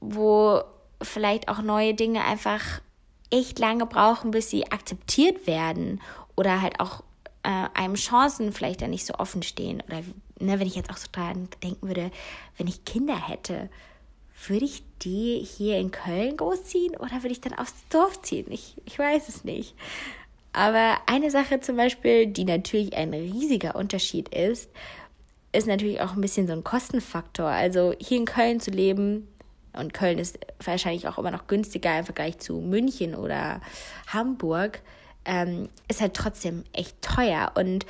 wo 0.00 0.62
vielleicht 1.02 1.48
auch 1.48 1.62
neue 1.62 1.94
Dinge 1.94 2.24
einfach 2.24 2.80
echt 3.30 3.58
lange 3.58 3.86
brauchen, 3.86 4.30
bis 4.30 4.50
sie 4.50 4.70
akzeptiert 4.70 5.46
werden 5.46 6.00
oder 6.36 6.62
halt 6.62 6.80
auch 6.80 7.02
äh, 7.42 7.68
einem 7.74 7.94
Chancen 7.94 8.52
vielleicht 8.52 8.82
dann 8.82 8.90
nicht 8.90 9.06
so 9.06 9.14
offen 9.14 9.42
stehen. 9.42 9.82
Oder 9.86 10.02
ne, 10.38 10.58
wenn 10.58 10.66
ich 10.66 10.76
jetzt 10.76 10.90
auch 10.90 10.96
so 10.96 11.08
dran 11.10 11.48
denken 11.62 11.86
würde, 11.86 12.10
wenn 12.56 12.66
ich 12.66 12.84
Kinder 12.84 13.28
hätte, 13.28 13.70
würde 14.46 14.64
ich 14.64 14.82
die 15.02 15.38
hier 15.38 15.78
in 15.78 15.90
Köln 15.90 16.36
großziehen 16.36 16.96
oder 16.96 17.22
würde 17.22 17.32
ich 17.32 17.40
dann 17.40 17.58
aufs 17.58 17.74
Dorf 17.90 18.22
ziehen? 18.22 18.46
Ich, 18.50 18.76
ich 18.84 18.98
weiß 18.98 19.28
es 19.28 19.44
nicht. 19.44 19.74
Aber 20.52 20.98
eine 21.06 21.30
Sache 21.30 21.60
zum 21.60 21.76
Beispiel, 21.76 22.26
die 22.26 22.44
natürlich 22.44 22.96
ein 22.96 23.14
riesiger 23.14 23.76
Unterschied 23.76 24.34
ist, 24.34 24.70
ist 25.52 25.66
natürlich 25.66 26.00
auch 26.00 26.14
ein 26.14 26.20
bisschen 26.20 26.46
so 26.46 26.52
ein 26.52 26.64
Kostenfaktor. 26.64 27.46
Also 27.46 27.94
hier 28.00 28.18
in 28.18 28.24
Köln 28.24 28.60
zu 28.60 28.70
leben, 28.70 29.28
und 29.72 29.94
Köln 29.94 30.18
ist 30.18 30.38
wahrscheinlich 30.62 31.06
auch 31.08 31.18
immer 31.18 31.30
noch 31.30 31.46
günstiger 31.46 31.98
im 31.98 32.04
Vergleich 32.04 32.38
zu 32.38 32.54
München 32.60 33.14
oder 33.14 33.60
Hamburg, 34.08 34.80
ähm, 35.24 35.68
ist 35.88 36.00
halt 36.00 36.14
trotzdem 36.14 36.64
echt 36.72 37.00
teuer. 37.02 37.52
Und 37.54 37.86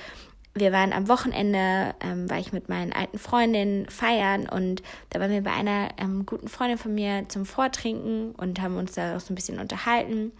wir 0.54 0.72
waren 0.72 0.92
am 0.92 1.08
Wochenende, 1.08 1.94
ähm, 2.00 2.28
war 2.28 2.38
ich 2.38 2.52
mit 2.52 2.68
meinen 2.68 2.92
alten 2.92 3.18
Freundinnen 3.18 3.88
feiern 3.88 4.48
und 4.48 4.82
da 5.10 5.20
waren 5.20 5.30
wir 5.30 5.42
bei 5.42 5.52
einer 5.52 5.90
ähm, 5.96 6.26
guten 6.26 6.48
Freundin 6.48 6.78
von 6.78 6.94
mir 6.94 7.26
zum 7.28 7.46
Vortrinken 7.46 8.32
und 8.32 8.60
haben 8.60 8.76
uns 8.76 8.92
da 8.92 9.16
auch 9.16 9.20
so 9.20 9.32
ein 9.32 9.36
bisschen 9.36 9.60
unterhalten. 9.60 10.32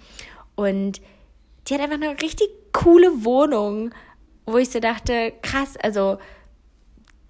Und 0.57 1.01
die 1.67 1.75
hat 1.75 1.81
einfach 1.81 1.97
eine 1.97 2.21
richtig 2.21 2.49
coole 2.73 3.25
Wohnung, 3.25 3.95
wo 4.47 4.59
ich 4.59 4.71
so 4.71 4.81
dachte, 4.81 5.33
krass, 5.43 5.77
also 5.77 6.19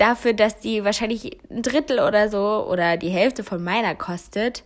dafür, 0.00 0.32
dass 0.32 0.58
die 0.58 0.84
wahrscheinlich 0.84 1.38
ein 1.50 1.62
Drittel 1.62 2.00
oder 2.00 2.28
so 2.28 2.66
oder 2.68 2.96
die 2.96 3.10
Hälfte 3.10 3.44
von 3.44 3.62
meiner 3.62 3.94
kostet. 3.94 4.64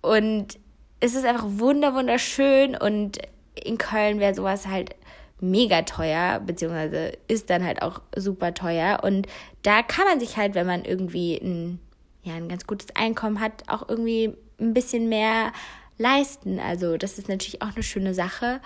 Und 0.00 0.58
es 1.00 1.14
ist 1.14 1.24
einfach 1.24 1.44
wunder 1.46 1.94
wunderschön 1.94 2.76
und 2.76 3.18
in 3.54 3.78
Köln 3.78 4.20
wäre 4.20 4.34
sowas 4.34 4.66
halt 4.66 4.94
mega 5.40 5.82
teuer, 5.82 6.40
beziehungsweise 6.40 7.12
ist 7.28 7.50
dann 7.50 7.64
halt 7.64 7.82
auch 7.82 8.00
super 8.16 8.54
teuer. 8.54 9.00
Und 9.02 9.26
da 9.62 9.82
kann 9.82 10.06
man 10.06 10.18
sich 10.18 10.36
halt, 10.36 10.54
wenn 10.54 10.66
man 10.66 10.84
irgendwie 10.84 11.36
ein, 11.36 11.78
ja, 12.22 12.34
ein 12.34 12.48
ganz 12.48 12.66
gutes 12.66 12.88
Einkommen 12.96 13.40
hat, 13.40 13.64
auch 13.68 13.88
irgendwie 13.88 14.34
ein 14.58 14.74
bisschen 14.74 15.08
mehr 15.08 15.52
leisten. 15.98 16.58
Also 16.58 16.96
das 16.96 17.18
ist 17.18 17.28
natürlich 17.28 17.62
auch 17.62 17.74
eine 17.74 17.82
schöne 17.82 18.14
Sache, 18.14 18.60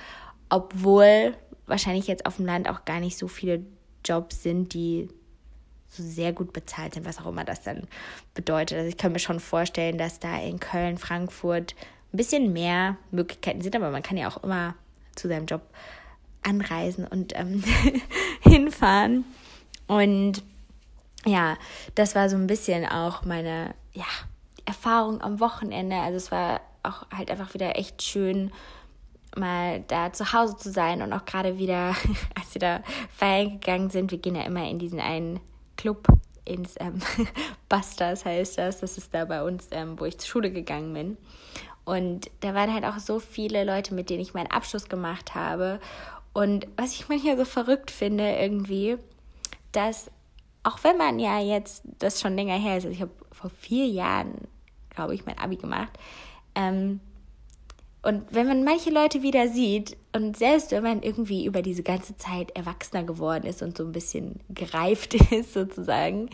obwohl 0.48 1.34
wahrscheinlich 1.66 2.06
jetzt 2.06 2.26
auf 2.26 2.36
dem 2.36 2.46
Land 2.46 2.68
auch 2.68 2.84
gar 2.84 3.00
nicht 3.00 3.18
so 3.18 3.28
viele 3.28 3.64
Jobs 4.04 4.42
sind, 4.42 4.74
die 4.74 5.08
so 5.92 6.02
sehr 6.02 6.32
gut 6.32 6.52
bezahlt 6.52 6.94
sind, 6.94 7.04
was 7.04 7.18
auch 7.18 7.26
immer 7.26 7.44
das 7.44 7.62
dann 7.62 7.86
bedeutet. 8.34 8.78
Also 8.78 8.88
ich 8.88 8.96
kann 8.96 9.12
mir 9.12 9.18
schon 9.18 9.40
vorstellen, 9.40 9.98
dass 9.98 10.18
da 10.18 10.40
in 10.40 10.58
Köln, 10.58 10.96
Frankfurt 10.96 11.74
ein 12.12 12.16
bisschen 12.16 12.52
mehr 12.52 12.96
Möglichkeiten 13.10 13.60
sind, 13.60 13.76
aber 13.76 13.90
man 13.90 14.02
kann 14.02 14.16
ja 14.16 14.28
auch 14.28 14.42
immer 14.42 14.74
zu 15.14 15.28
seinem 15.28 15.46
Job 15.46 15.62
anreisen 16.42 17.06
und 17.06 17.38
ähm, 17.38 17.62
hinfahren. 18.40 19.24
Und 19.86 20.42
ja, 21.26 21.56
das 21.94 22.14
war 22.14 22.28
so 22.28 22.36
ein 22.36 22.46
bisschen 22.46 22.86
auch 22.86 23.24
meine 23.24 23.74
ja, 23.92 24.06
Erfahrung 24.64 25.20
am 25.20 25.40
Wochenende. 25.40 25.96
Also 25.96 26.16
es 26.16 26.32
war 26.32 26.60
auch 26.82 27.06
halt 27.14 27.30
einfach 27.30 27.52
wieder 27.54 27.78
echt 27.78 28.02
schön, 28.02 28.50
mal 29.36 29.80
da 29.88 30.12
zu 30.12 30.32
Hause 30.32 30.56
zu 30.56 30.70
sein 30.70 31.02
und 31.02 31.12
auch 31.12 31.24
gerade 31.24 31.58
wieder, 31.58 31.94
als 32.38 32.54
wir 32.54 32.60
da 32.60 32.82
feiern 33.14 33.60
gegangen 33.60 33.90
sind, 33.90 34.10
wir 34.10 34.18
gehen 34.18 34.34
ja 34.34 34.42
immer 34.42 34.68
in 34.68 34.78
diesen 34.78 35.00
einen 35.00 35.40
Club 35.76 36.06
ins 36.44 36.74
ähm, 36.78 36.98
Busters 37.68 38.24
heißt 38.24 38.58
das. 38.58 38.80
Das 38.80 38.98
ist 38.98 39.14
da 39.14 39.24
bei 39.24 39.42
uns, 39.42 39.68
ähm, 39.70 39.98
wo 39.98 40.04
ich 40.04 40.18
zur 40.18 40.28
Schule 40.28 40.50
gegangen 40.50 40.92
bin. 40.92 41.16
Und 41.84 42.30
da 42.40 42.54
waren 42.54 42.72
halt 42.72 42.84
auch 42.84 42.98
so 42.98 43.18
viele 43.18 43.64
Leute, 43.64 43.94
mit 43.94 44.10
denen 44.10 44.20
ich 44.20 44.34
meinen 44.34 44.50
Abschluss 44.50 44.88
gemacht 44.88 45.34
habe. 45.34 45.80
Und 46.32 46.66
was 46.76 46.92
ich 46.94 47.08
manchmal 47.08 47.36
so 47.36 47.44
verrückt 47.44 47.90
finde, 47.90 48.36
irgendwie, 48.36 48.96
dass 49.72 50.10
auch 50.62 50.84
wenn 50.84 50.96
man 50.96 51.18
ja 51.18 51.40
jetzt 51.40 51.82
das 51.98 52.20
schon 52.20 52.36
länger 52.36 52.54
her 52.56 52.78
ist, 52.78 52.84
also 52.84 52.94
ich 52.94 53.02
habe 53.02 53.12
vor 53.32 53.50
vier 53.50 53.86
Jahren, 53.86 54.46
glaube 54.90 55.14
ich, 55.14 55.26
mein 55.26 55.38
Abi 55.38 55.56
gemacht, 55.56 55.90
ähm, 56.54 57.00
und 58.02 58.24
wenn 58.34 58.48
man 58.48 58.64
manche 58.64 58.90
Leute 58.90 59.22
wieder 59.22 59.48
sieht 59.48 59.96
und 60.14 60.36
selbst 60.36 60.72
wenn 60.72 60.82
man 60.82 61.02
irgendwie 61.02 61.46
über 61.46 61.62
diese 61.62 61.82
ganze 61.82 62.16
Zeit 62.16 62.50
erwachsener 62.56 63.04
geworden 63.04 63.46
ist 63.46 63.62
und 63.62 63.76
so 63.76 63.84
ein 63.84 63.92
bisschen 63.92 64.40
gereift 64.50 65.14
ist 65.32 65.54
sozusagen, 65.54 66.28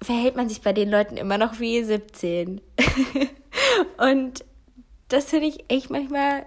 verhält 0.00 0.36
man 0.36 0.48
sich 0.48 0.60
bei 0.60 0.72
den 0.72 0.90
Leuten 0.90 1.16
immer 1.16 1.38
noch 1.38 1.60
wie 1.60 1.82
17. 1.82 2.60
und 3.98 4.44
das 5.08 5.26
finde 5.26 5.46
ich 5.46 5.64
echt 5.68 5.90
manchmal 5.90 6.46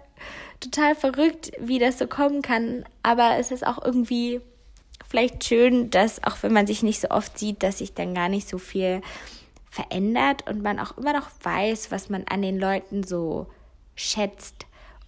total 0.59 0.95
verrückt, 0.95 1.51
wie 1.59 1.79
das 1.79 1.99
so 1.99 2.07
kommen 2.07 2.41
kann. 2.41 2.85
Aber 3.03 3.37
es 3.37 3.51
ist 3.51 3.65
auch 3.65 3.83
irgendwie 3.83 4.41
vielleicht 5.07 5.43
schön, 5.43 5.89
dass 5.89 6.23
auch 6.23 6.41
wenn 6.43 6.53
man 6.53 6.67
sich 6.67 6.83
nicht 6.83 6.99
so 6.99 7.09
oft 7.09 7.37
sieht, 7.37 7.63
dass 7.63 7.79
sich 7.79 7.93
dann 7.93 8.13
gar 8.13 8.29
nicht 8.29 8.47
so 8.47 8.57
viel 8.57 9.01
verändert 9.69 10.49
und 10.49 10.61
man 10.63 10.79
auch 10.79 10.97
immer 10.97 11.13
noch 11.13 11.29
weiß, 11.43 11.91
was 11.91 12.09
man 12.09 12.23
an 12.25 12.41
den 12.41 12.59
Leuten 12.59 13.03
so 13.03 13.47
schätzt. 13.95 14.66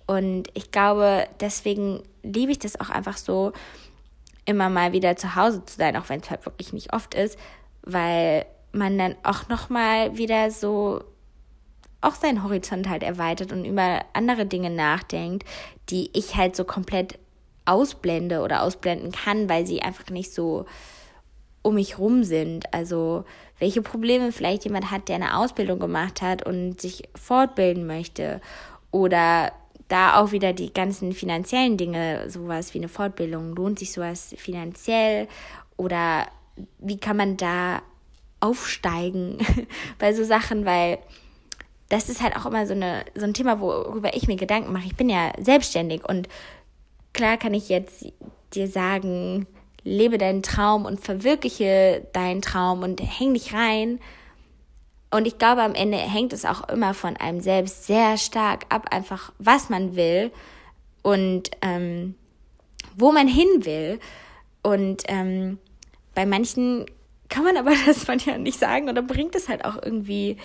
Und 0.10 0.48
ich 0.56 0.72
glaube, 0.72 1.28
deswegen 1.40 2.02
liebe 2.24 2.52
ich 2.52 2.58
das 2.58 2.80
auch 2.80 2.90
einfach 2.90 3.16
so, 3.16 3.54
immer 4.44 4.68
mal 4.68 4.92
wieder 4.92 5.16
zu 5.16 5.36
Hause 5.36 5.64
zu 5.66 5.78
sein, 5.78 5.96
auch 5.96 6.10
wenn 6.10 6.20
es 6.20 6.32
halt 6.32 6.48
wirklich 6.48 6.74
nicht 6.74 6.94
oft 6.94 7.14
ist, 7.14 7.38
weil 7.84 8.48
man 8.72 8.98
dann 8.98 9.16
auch 9.22 9.50
noch 9.50 9.70
mal 9.70 10.18
wieder 10.18 10.50
so 10.50 11.04
auch 12.02 12.16
seinen 12.16 12.44
Horizont 12.44 12.90
halt 12.90 13.04
erweitert 13.04 13.52
und 13.52 13.66
über 13.66 14.04
andere 14.14 14.48
Dinge 14.48 14.72
nachdenkt, 14.72 15.48
die 15.92 16.10
ich 16.14 16.36
halt 16.36 16.56
so 16.56 16.64
komplett 16.64 17.20
ausblende 17.66 18.42
oder 18.42 18.64
ausblenden 18.64 19.12
kann, 19.12 19.48
weil 19.48 19.68
sie 19.68 19.84
einfach 19.84 20.10
nicht 20.10 20.34
so 20.34 20.66
um 21.62 21.76
mich 21.76 22.00
rum 22.00 22.24
sind. 22.24 22.74
Also 22.74 23.26
welche 23.60 23.84
Probleme 23.84 24.32
vielleicht 24.32 24.64
jemand 24.64 24.90
hat, 24.90 25.08
der 25.08 25.18
eine 25.18 25.38
Ausbildung 25.38 25.78
gemacht 25.78 26.24
hat 26.24 26.44
und 26.44 26.82
sich 26.82 27.04
fortbilden 27.14 27.86
möchte 27.86 28.42
oder 28.90 29.52
da 29.90 30.20
auch 30.20 30.32
wieder 30.32 30.54
die 30.54 30.72
ganzen 30.72 31.12
finanziellen 31.14 31.76
Dinge, 31.76 32.30
sowas 32.30 32.74
wie 32.74 32.78
eine 32.78 32.88
Fortbildung, 32.88 33.56
lohnt 33.56 33.80
sich 33.80 33.92
sowas 33.92 34.34
finanziell 34.38 35.28
oder 35.76 36.28
wie 36.78 37.00
kann 37.00 37.18
man 37.18 37.38
da 37.38 37.82
aufsteigen 38.40 39.40
bei 40.00 40.14
so 40.14 40.24
Sachen, 40.24 40.66
weil 40.66 41.00
das 41.90 42.08
ist 42.08 42.22
halt 42.22 42.36
auch 42.36 42.46
immer 42.46 42.68
so, 42.68 42.74
eine, 42.74 43.04
so 43.16 43.26
ein 43.26 43.34
Thema, 43.34 43.60
worüber 43.60 44.16
ich 44.16 44.28
mir 44.28 44.36
Gedanken 44.36 44.72
mache. 44.72 44.86
Ich 44.86 44.96
bin 44.96 45.10
ja 45.10 45.34
selbstständig 45.40 46.08
und 46.08 46.30
klar 47.14 47.38
kann 47.38 47.56
ich 47.56 47.68
jetzt 47.68 48.06
dir 48.54 48.68
sagen, 48.68 49.48
lebe 49.84 50.20
deinen 50.20 50.44
Traum 50.44 50.86
und 50.86 51.00
verwirkliche 51.00 52.08
deinen 52.14 52.42
Traum 52.42 52.84
und 52.84 53.02
häng 53.02 53.34
dich 53.34 53.54
rein. 53.54 54.00
Und 55.12 55.26
ich 55.26 55.38
glaube, 55.38 55.64
am 55.64 55.74
Ende 55.74 55.98
hängt 55.98 56.34
es 56.34 56.46
auch 56.46 56.68
immer 56.70 56.94
von 56.94 57.18
einem 57.18 57.42
selbst 57.42 57.86
sehr 57.86 58.18
stark 58.18 58.66
ab, 58.70 58.88
einfach 58.92 59.32
was 59.40 59.70
man 59.70 59.96
will 59.96 60.32
und 61.02 61.50
ähm, 61.62 62.16
wo 62.96 63.12
man 63.12 63.28
hin 63.28 63.48
will. 63.66 64.00
Und 64.62 65.04
ähm, 65.08 65.58
bei 66.14 66.26
manchen 66.26 66.86
kann 67.28 67.44
man 67.44 67.58
aber 67.58 67.72
das 67.86 68.08
manchmal 68.08 68.40
nicht 68.40 68.60
sagen 68.60 68.90
oder 68.90 69.02
bringt 69.02 69.36
es 69.36 69.50
halt 69.50 69.66
auch 69.66 69.82
irgendwie 69.82 70.38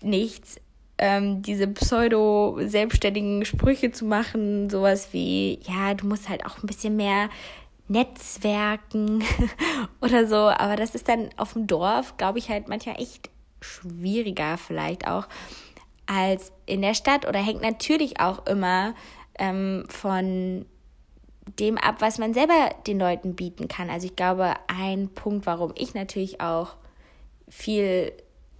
nichts, 0.00 0.60
ähm, 0.98 1.42
diese 1.42 1.66
pseudo-selbstständigen 1.66 3.44
Sprüche 3.44 3.92
zu 3.92 4.04
machen, 4.04 4.70
sowas 4.70 5.08
wie, 5.12 5.60
ja, 5.62 5.94
du 5.94 6.06
musst 6.06 6.28
halt 6.28 6.44
auch 6.46 6.62
ein 6.62 6.66
bisschen 6.66 6.96
mehr 6.96 7.28
Netzwerken 7.88 9.22
oder 10.00 10.26
so. 10.26 10.36
Aber 10.36 10.76
das 10.76 10.94
ist 10.94 11.08
dann 11.08 11.30
auf 11.36 11.52
dem 11.52 11.66
Dorf, 11.66 12.16
glaube 12.16 12.38
ich, 12.38 12.48
halt 12.48 12.68
manchmal 12.68 13.00
echt 13.00 13.30
schwieriger 13.60 14.58
vielleicht 14.58 15.06
auch 15.06 15.26
als 16.06 16.52
in 16.66 16.82
der 16.82 16.94
Stadt 16.94 17.26
oder 17.26 17.38
hängt 17.38 17.60
natürlich 17.60 18.20
auch 18.20 18.46
immer 18.46 18.94
ähm, 19.38 19.84
von 19.88 20.64
dem 21.58 21.78
ab, 21.78 21.96
was 22.00 22.18
man 22.18 22.34
selber 22.34 22.70
den 22.86 22.98
Leuten 22.98 23.34
bieten 23.34 23.68
kann. 23.68 23.90
Also 23.90 24.06
ich 24.06 24.16
glaube, 24.16 24.54
ein 24.68 25.08
Punkt, 25.14 25.46
warum 25.46 25.72
ich 25.76 25.94
natürlich 25.94 26.40
auch 26.40 26.76
viel 27.48 28.12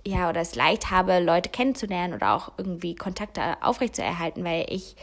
ja 0.06 0.30
oder 0.30 0.40
es 0.40 0.54
leicht 0.54 0.90
habe, 0.90 1.20
Leute 1.20 1.50
kennenzulernen 1.50 2.14
oder 2.14 2.34
auch 2.34 2.52
irgendwie 2.56 2.94
Kontakte 2.94 3.62
aufrechtzuerhalten, 3.62 4.44
weil 4.44 4.66
ich 4.68 4.96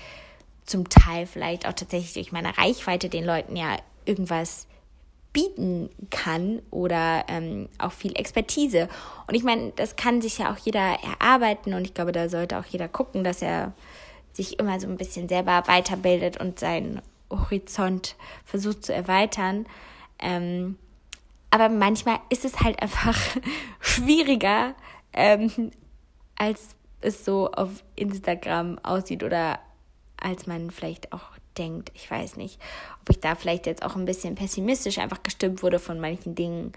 zum 0.66 0.90
Teil 0.90 1.28
vielleicht 1.28 1.68
auch 1.68 1.74
tatsächlich 1.74 2.14
durch 2.14 2.32
meine 2.32 2.58
Reichweite 2.58 3.10
den 3.10 3.24
Leuten 3.24 3.56
ja 3.56 3.78
irgendwas 4.06 4.68
bieten 5.36 5.90
kann 6.12 6.62
oder 6.72 7.26
ähm, 7.28 7.68
auch 7.78 7.92
viel 7.92 8.18
Expertise. 8.18 8.88
Und 9.28 9.36
ich 9.36 9.44
meine, 9.44 9.74
das 9.76 9.98
kann 9.98 10.22
sich 10.22 10.38
ja 10.38 10.54
auch 10.54 10.58
jeder 10.58 10.98
erarbeiten 11.04 11.74
und 11.74 11.84
ich 11.84 11.94
glaube, 11.94 12.14
da 12.14 12.30
sollte 12.30 12.58
auch 12.58 12.64
jeder 12.64 12.88
gucken, 12.88 13.26
dass 13.26 13.42
er 13.42 13.74
sich 14.32 14.60
immer 14.60 14.80
so 14.80 14.88
ein 14.88 14.96
bisschen 14.96 15.28
selber 15.28 15.64
weiterbildet 15.68 16.40
und 16.40 16.58
seinen 16.58 17.02
Horizont 17.30 18.16
versucht 18.46 18.86
zu 18.86 18.94
erweitern. 18.94 19.66
Ähm, 20.20 20.78
aber 21.52 21.68
manchmal 21.68 22.20
ist 22.30 22.46
es 22.46 22.62
halt 22.62 22.82
einfach 22.82 23.20
schwieriger, 23.82 24.74
ähm, 25.12 25.72
als 26.38 26.76
es 27.02 27.26
so 27.26 27.52
auf 27.52 27.84
Instagram 27.98 28.80
aussieht 28.84 29.22
oder 29.22 29.60
als 30.16 30.48
man 30.48 30.72
vielleicht 30.72 31.12
auch 31.12 31.35
denkt. 31.58 31.92
Ich 31.96 32.10
weiß 32.10 32.38
nicht, 32.38 32.60
ob 33.02 33.10
ich 33.10 33.20
da 33.20 33.36
vielleicht 33.36 33.66
jetzt 33.66 33.84
auch 33.84 33.96
ein 33.96 34.06
bisschen 34.06 34.36
pessimistisch 34.36 34.98
einfach 34.98 35.24
gestimmt 35.24 35.64
wurde 35.64 35.80
von 35.80 36.00
manchen 36.00 36.36
Dingen, 36.36 36.74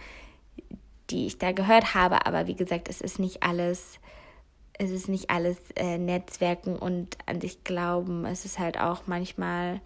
die 1.11 1.27
ich 1.27 1.39
da 1.39 1.53
gehört 1.53 1.95
habe. 1.95 2.27
Aber 2.27 2.47
wie 2.47 2.55
gesagt, 2.55 2.89
es 2.89 3.01
ist 3.01 3.19
nicht 3.19 3.43
alles, 3.43 3.99
es 4.75 4.91
ist 4.91 5.09
nicht 5.09 5.31
alles 5.31 5.59
äh, 5.77 5.99
Netzwerken 5.99 6.77
und 6.77 7.19
an 7.27 7.41
sich 7.41 7.65
glauben. 7.65 8.25
Es 8.25 8.45
ist 8.45 8.59
halt 8.59 8.79
auch 8.79 9.03
manchmal 9.07 9.81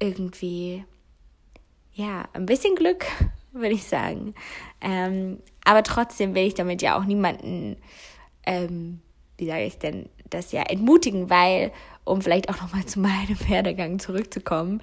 irgendwie, 0.00 0.84
ja, 1.92 2.28
ein 2.32 2.46
bisschen 2.46 2.74
Glück, 2.74 3.06
würde 3.52 3.74
ich 3.74 3.84
sagen. 3.84 4.34
Ähm, 4.80 5.40
aber 5.64 5.82
trotzdem 5.82 6.34
will 6.34 6.46
ich 6.46 6.54
damit 6.54 6.82
ja 6.82 6.98
auch 6.98 7.04
niemanden, 7.04 7.76
ähm, 8.46 9.00
wie 9.36 9.46
sage 9.46 9.64
ich 9.64 9.78
denn, 9.78 10.08
das 10.30 10.52
ja 10.52 10.62
entmutigen, 10.62 11.30
weil, 11.30 11.72
um 12.08 12.22
vielleicht 12.22 12.48
auch 12.48 12.60
nochmal 12.60 12.86
zu 12.86 13.00
meinem 13.00 13.38
Werdegang 13.48 13.98
zurückzukommen, 13.98 14.82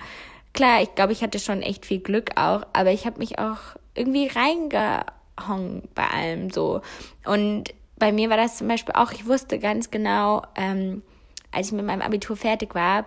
klar, 0.53 0.81
ich 0.81 0.93
glaube, 0.95 1.13
ich 1.13 1.21
hatte 1.21 1.39
schon 1.39 1.61
echt 1.61 1.85
viel 1.85 1.99
Glück 1.99 2.31
auch, 2.35 2.63
aber 2.73 2.91
ich 2.91 3.05
habe 3.05 3.19
mich 3.19 3.39
auch 3.39 3.59
irgendwie 3.93 4.27
reingehangen 4.27 5.83
bei 5.93 6.07
allem 6.07 6.49
so. 6.49 6.81
Und 7.25 7.73
bei 7.97 8.11
mir 8.11 8.29
war 8.29 8.37
das 8.37 8.57
zum 8.57 8.67
Beispiel 8.67 8.95
auch, 8.95 9.11
ich 9.11 9.25
wusste 9.25 9.59
ganz 9.59 9.91
genau, 9.91 10.43
ähm, 10.55 11.01
als 11.51 11.67
ich 11.67 11.73
mit 11.73 11.85
meinem 11.85 12.01
Abitur 12.01 12.35
fertig 12.35 12.75
war, 12.75 13.05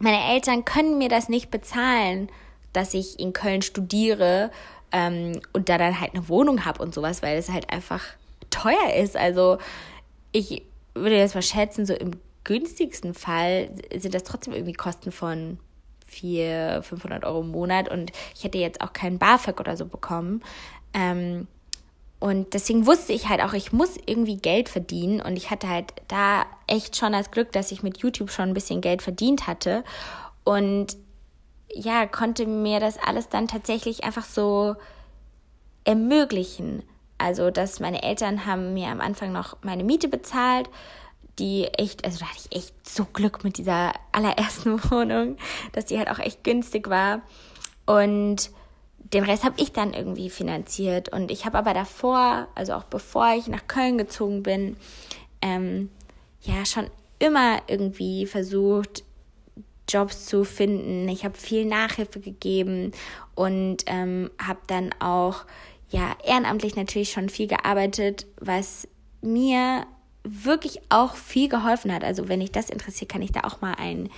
meine 0.00 0.32
Eltern 0.32 0.64
können 0.64 0.98
mir 0.98 1.08
das 1.08 1.28
nicht 1.28 1.50
bezahlen, 1.50 2.28
dass 2.72 2.94
ich 2.94 3.18
in 3.18 3.32
Köln 3.32 3.62
studiere 3.62 4.50
ähm, 4.92 5.40
und 5.52 5.68
da 5.68 5.78
dann 5.78 6.00
halt 6.00 6.14
eine 6.14 6.28
Wohnung 6.28 6.64
habe 6.64 6.82
und 6.82 6.94
sowas, 6.94 7.22
weil 7.22 7.38
es 7.38 7.48
halt 7.48 7.70
einfach 7.70 8.02
teuer 8.50 8.94
ist. 8.96 9.16
Also 9.16 9.58
ich 10.32 10.62
würde 10.94 11.16
jetzt 11.16 11.34
mal 11.34 11.42
schätzen, 11.42 11.86
so 11.86 11.94
im 11.94 12.12
günstigsten 12.46 13.12
Fall 13.12 13.70
sind 13.94 14.14
das 14.14 14.24
trotzdem 14.24 14.54
irgendwie 14.54 14.72
Kosten 14.72 15.12
von 15.12 15.58
400, 16.06 16.84
500 16.84 17.24
Euro 17.24 17.40
im 17.40 17.50
Monat 17.50 17.90
und 17.90 18.12
ich 18.34 18.44
hätte 18.44 18.58
jetzt 18.58 18.80
auch 18.80 18.92
keinen 18.92 19.18
BAföG 19.18 19.60
oder 19.60 19.76
so 19.76 19.84
bekommen. 19.84 20.42
Ähm, 20.94 21.48
und 22.18 22.54
deswegen 22.54 22.86
wusste 22.86 23.12
ich 23.12 23.28
halt 23.28 23.42
auch, 23.42 23.52
ich 23.52 23.72
muss 23.72 23.96
irgendwie 24.06 24.36
Geld 24.36 24.68
verdienen. 24.68 25.20
Und 25.20 25.36
ich 25.36 25.50
hatte 25.50 25.68
halt 25.68 25.92
da 26.08 26.46
echt 26.66 26.96
schon 26.96 27.12
das 27.12 27.30
Glück, 27.30 27.52
dass 27.52 27.72
ich 27.72 27.82
mit 27.82 27.98
YouTube 27.98 28.30
schon 28.30 28.48
ein 28.48 28.54
bisschen 28.54 28.80
Geld 28.80 29.02
verdient 29.02 29.46
hatte. 29.46 29.84
Und 30.44 30.96
ja, 31.70 32.06
konnte 32.06 32.46
mir 32.46 32.80
das 32.80 32.98
alles 32.98 33.28
dann 33.28 33.48
tatsächlich 33.48 34.04
einfach 34.04 34.24
so 34.24 34.76
ermöglichen. 35.84 36.82
Also, 37.18 37.50
dass 37.50 37.80
meine 37.80 38.02
Eltern 38.02 38.46
haben 38.46 38.72
mir 38.72 38.88
am 38.88 39.00
Anfang 39.00 39.32
noch 39.32 39.58
meine 39.62 39.84
Miete 39.84 40.08
bezahlt, 40.08 40.70
die 41.38 41.64
echt, 41.64 42.04
also 42.04 42.20
da 42.20 42.26
hatte 42.26 42.40
ich 42.50 42.56
echt 42.56 42.88
so 42.88 43.04
Glück 43.04 43.44
mit 43.44 43.58
dieser 43.58 43.92
allerersten 44.12 44.82
Wohnung, 44.90 45.36
dass 45.72 45.86
die 45.86 45.98
halt 45.98 46.10
auch 46.10 46.18
echt 46.18 46.44
günstig 46.44 46.88
war. 46.88 47.22
Und 47.84 48.50
den 49.12 49.24
Rest 49.24 49.44
habe 49.44 49.60
ich 49.60 49.72
dann 49.72 49.94
irgendwie 49.94 50.30
finanziert. 50.30 51.10
Und 51.10 51.30
ich 51.30 51.44
habe 51.44 51.58
aber 51.58 51.74
davor, 51.74 52.48
also 52.54 52.74
auch 52.74 52.84
bevor 52.84 53.34
ich 53.34 53.46
nach 53.48 53.66
Köln 53.68 53.98
gezogen 53.98 54.42
bin, 54.42 54.76
ähm, 55.42 55.90
ja 56.42 56.64
schon 56.64 56.90
immer 57.18 57.60
irgendwie 57.66 58.26
versucht, 58.26 59.04
Jobs 59.88 60.26
zu 60.26 60.44
finden. 60.44 61.08
Ich 61.08 61.24
habe 61.24 61.36
viel 61.36 61.64
Nachhilfe 61.64 62.20
gegeben 62.20 62.92
und 63.34 63.84
ähm, 63.86 64.30
habe 64.42 64.60
dann 64.66 64.92
auch 64.98 65.44
ja 65.88 66.16
ehrenamtlich 66.24 66.74
natürlich 66.74 67.12
schon 67.12 67.28
viel 67.28 67.46
gearbeitet, 67.46 68.26
was 68.40 68.88
mir 69.20 69.86
wirklich 70.28 70.80
auch 70.88 71.16
viel 71.16 71.48
geholfen 71.48 71.92
hat. 71.92 72.04
Also 72.04 72.28
wenn 72.28 72.40
dich 72.40 72.52
das 72.52 72.70
interessiert, 72.70 73.10
kann 73.10 73.22
ich 73.22 73.32
da 73.32 73.40
auch 73.40 73.60
mal 73.60 73.74
ein 73.78 74.10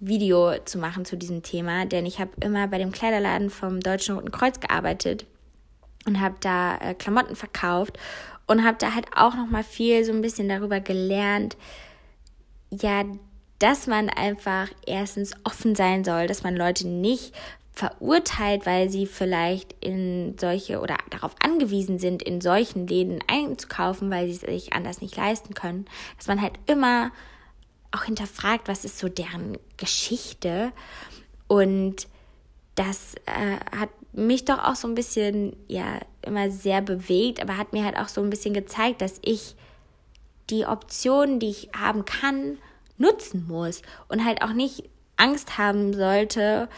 Video 0.00 0.54
zu 0.64 0.78
machen 0.78 1.04
zu 1.04 1.16
diesem 1.16 1.42
Thema, 1.42 1.84
denn 1.84 2.06
ich 2.06 2.20
habe 2.20 2.30
immer 2.40 2.68
bei 2.68 2.78
dem 2.78 2.92
Kleiderladen 2.92 3.50
vom 3.50 3.80
Deutschen 3.80 4.14
Roten 4.14 4.30
Kreuz 4.30 4.60
gearbeitet 4.60 5.26
und 6.06 6.20
habe 6.20 6.36
da 6.40 6.78
äh, 6.78 6.94
Klamotten 6.94 7.34
verkauft 7.34 7.98
und 8.46 8.64
habe 8.64 8.78
da 8.78 8.94
halt 8.94 9.06
auch 9.16 9.34
noch 9.34 9.48
mal 9.48 9.64
viel 9.64 10.04
so 10.04 10.12
ein 10.12 10.22
bisschen 10.22 10.48
darüber 10.48 10.80
gelernt, 10.80 11.56
ja, 12.70 13.04
dass 13.58 13.88
man 13.88 14.08
einfach 14.08 14.68
erstens 14.86 15.32
offen 15.42 15.74
sein 15.74 16.04
soll, 16.04 16.28
dass 16.28 16.44
man 16.44 16.54
Leute 16.54 16.86
nicht 16.86 17.34
verurteilt, 17.78 18.66
weil 18.66 18.90
sie 18.90 19.06
vielleicht 19.06 19.72
in 19.80 20.36
solche 20.36 20.80
oder 20.80 20.96
darauf 21.10 21.36
angewiesen 21.40 22.00
sind, 22.00 22.24
in 22.24 22.40
solchen 22.40 22.88
Läden 22.88 23.20
einzukaufen, 23.28 24.10
weil 24.10 24.26
sie 24.26 24.32
es 24.32 24.40
sich 24.40 24.72
anders 24.72 25.00
nicht 25.00 25.16
leisten 25.16 25.54
können, 25.54 25.84
dass 26.16 26.26
man 26.26 26.42
halt 26.42 26.54
immer 26.66 27.12
auch 27.92 28.02
hinterfragt, 28.02 28.66
was 28.66 28.84
ist 28.84 28.98
so 28.98 29.08
deren 29.08 29.58
Geschichte. 29.76 30.72
Und 31.46 32.08
das 32.74 33.14
äh, 33.26 33.76
hat 33.76 33.90
mich 34.12 34.44
doch 34.44 34.58
auch 34.58 34.74
so 34.74 34.88
ein 34.88 34.96
bisschen, 34.96 35.54
ja, 35.68 36.00
immer 36.22 36.50
sehr 36.50 36.82
bewegt, 36.82 37.40
aber 37.40 37.56
hat 37.56 37.72
mir 37.72 37.84
halt 37.84 37.96
auch 37.96 38.08
so 38.08 38.20
ein 38.20 38.30
bisschen 38.30 38.54
gezeigt, 38.54 39.02
dass 39.02 39.20
ich 39.22 39.54
die 40.50 40.66
Optionen, 40.66 41.38
die 41.38 41.50
ich 41.50 41.68
haben 41.78 42.04
kann, 42.04 42.58
nutzen 42.96 43.46
muss 43.46 43.82
und 44.08 44.24
halt 44.24 44.42
auch 44.42 44.52
nicht 44.52 44.82
Angst 45.16 45.58
haben 45.58 45.94
sollte. 45.94 46.68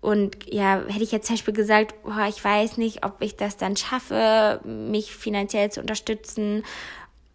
Und 0.00 0.52
ja, 0.52 0.82
hätte 0.86 1.02
ich 1.02 1.12
jetzt 1.12 1.26
zum 1.26 1.34
Beispiel 1.34 1.54
gesagt, 1.54 2.02
boah, 2.02 2.26
ich 2.28 2.42
weiß 2.42 2.76
nicht, 2.76 3.04
ob 3.04 3.20
ich 3.20 3.36
das 3.36 3.56
dann 3.56 3.76
schaffe, 3.76 4.60
mich 4.64 5.14
finanziell 5.14 5.70
zu 5.70 5.80
unterstützen. 5.80 6.64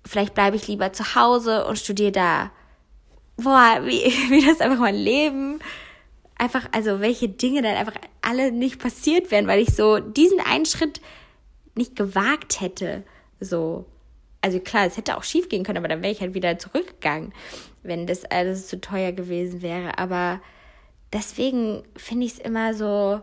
Vielleicht 0.06 0.34
bleibe 0.34 0.56
ich 0.56 0.68
lieber 0.68 0.94
zu 0.94 1.16
Hause 1.16 1.66
und 1.66 1.78
studiere 1.78 2.12
da 2.12 2.52
boah, 3.38 3.82
wie, 3.84 4.04
wie 4.30 4.46
das 4.46 4.62
einfach 4.62 4.80
mein 4.80 4.96
Leben 4.96 5.60
einfach, 6.38 6.68
also 6.72 7.00
welche 7.00 7.30
Dinge 7.30 7.62
dann 7.62 7.76
einfach 7.76 7.96
alle 8.22 8.52
nicht 8.52 8.80
passiert 8.80 9.32
wären, 9.32 9.48
weil 9.48 9.60
ich 9.60 9.76
so 9.76 10.00
diesen 10.00 10.40
einen 10.40 10.66
Schritt 10.66 11.02
nicht 11.76 11.96
gewagt 11.96 12.60
hätte. 12.60 13.04
So. 13.40 13.86
Also 14.42 14.60
klar, 14.60 14.86
es 14.86 14.98
hätte 14.98 15.16
auch 15.16 15.24
schief 15.24 15.48
gehen 15.48 15.64
können, 15.64 15.78
aber 15.78 15.88
dann 15.88 16.02
wäre 16.02 16.12
ich 16.12 16.20
halt 16.20 16.34
wieder 16.34 16.58
zurückgegangen, 16.60 17.34
wenn 17.82 18.08
das 18.08 18.26
alles 18.26 18.68
zu 18.68 18.82
teuer 18.82 19.14
gewesen 19.14 19.62
wäre. 19.62 19.98
Aber 19.98 20.42
deswegen 21.14 21.84
finde 21.96 22.26
ich 22.26 22.34
es 22.34 22.40
immer 22.40 22.74
so, 22.74 23.22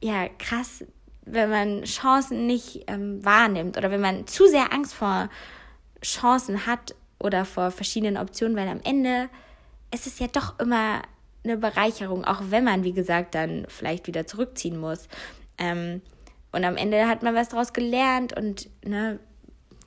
ja, 0.00 0.28
krass, 0.38 0.84
wenn 1.22 1.50
man 1.50 1.82
Chancen 1.84 2.46
nicht 2.46 2.84
ähm, 2.86 3.22
wahrnimmt 3.24 3.76
oder 3.76 3.90
wenn 3.90 4.00
man 4.00 4.26
zu 4.26 4.46
sehr 4.46 4.72
Angst 4.72 4.94
vor 4.94 5.28
Chancen 6.02 6.66
hat 6.66 6.94
oder 7.18 7.44
vor 7.44 7.70
verschiedenen 7.70 8.16
Optionen, 8.16 8.56
weil 8.56 8.68
am 8.68 8.80
Ende 8.84 9.28
ist 9.92 10.06
es 10.06 10.18
ja 10.18 10.28
doch 10.28 10.58
immer 10.58 11.02
eine 11.44 11.56
Bereicherung, 11.56 12.24
auch 12.24 12.40
wenn 12.48 12.64
man, 12.64 12.84
wie 12.84 12.92
gesagt, 12.92 13.34
dann 13.34 13.66
vielleicht 13.68 14.06
wieder 14.06 14.26
zurückziehen 14.26 14.78
muss. 14.78 15.08
Ähm, 15.58 16.02
und 16.52 16.64
am 16.64 16.76
Ende 16.76 17.08
hat 17.08 17.22
man 17.22 17.34
was 17.34 17.50
daraus 17.50 17.72
gelernt 17.72 18.36
und 18.36 18.70
ne, 18.84 19.18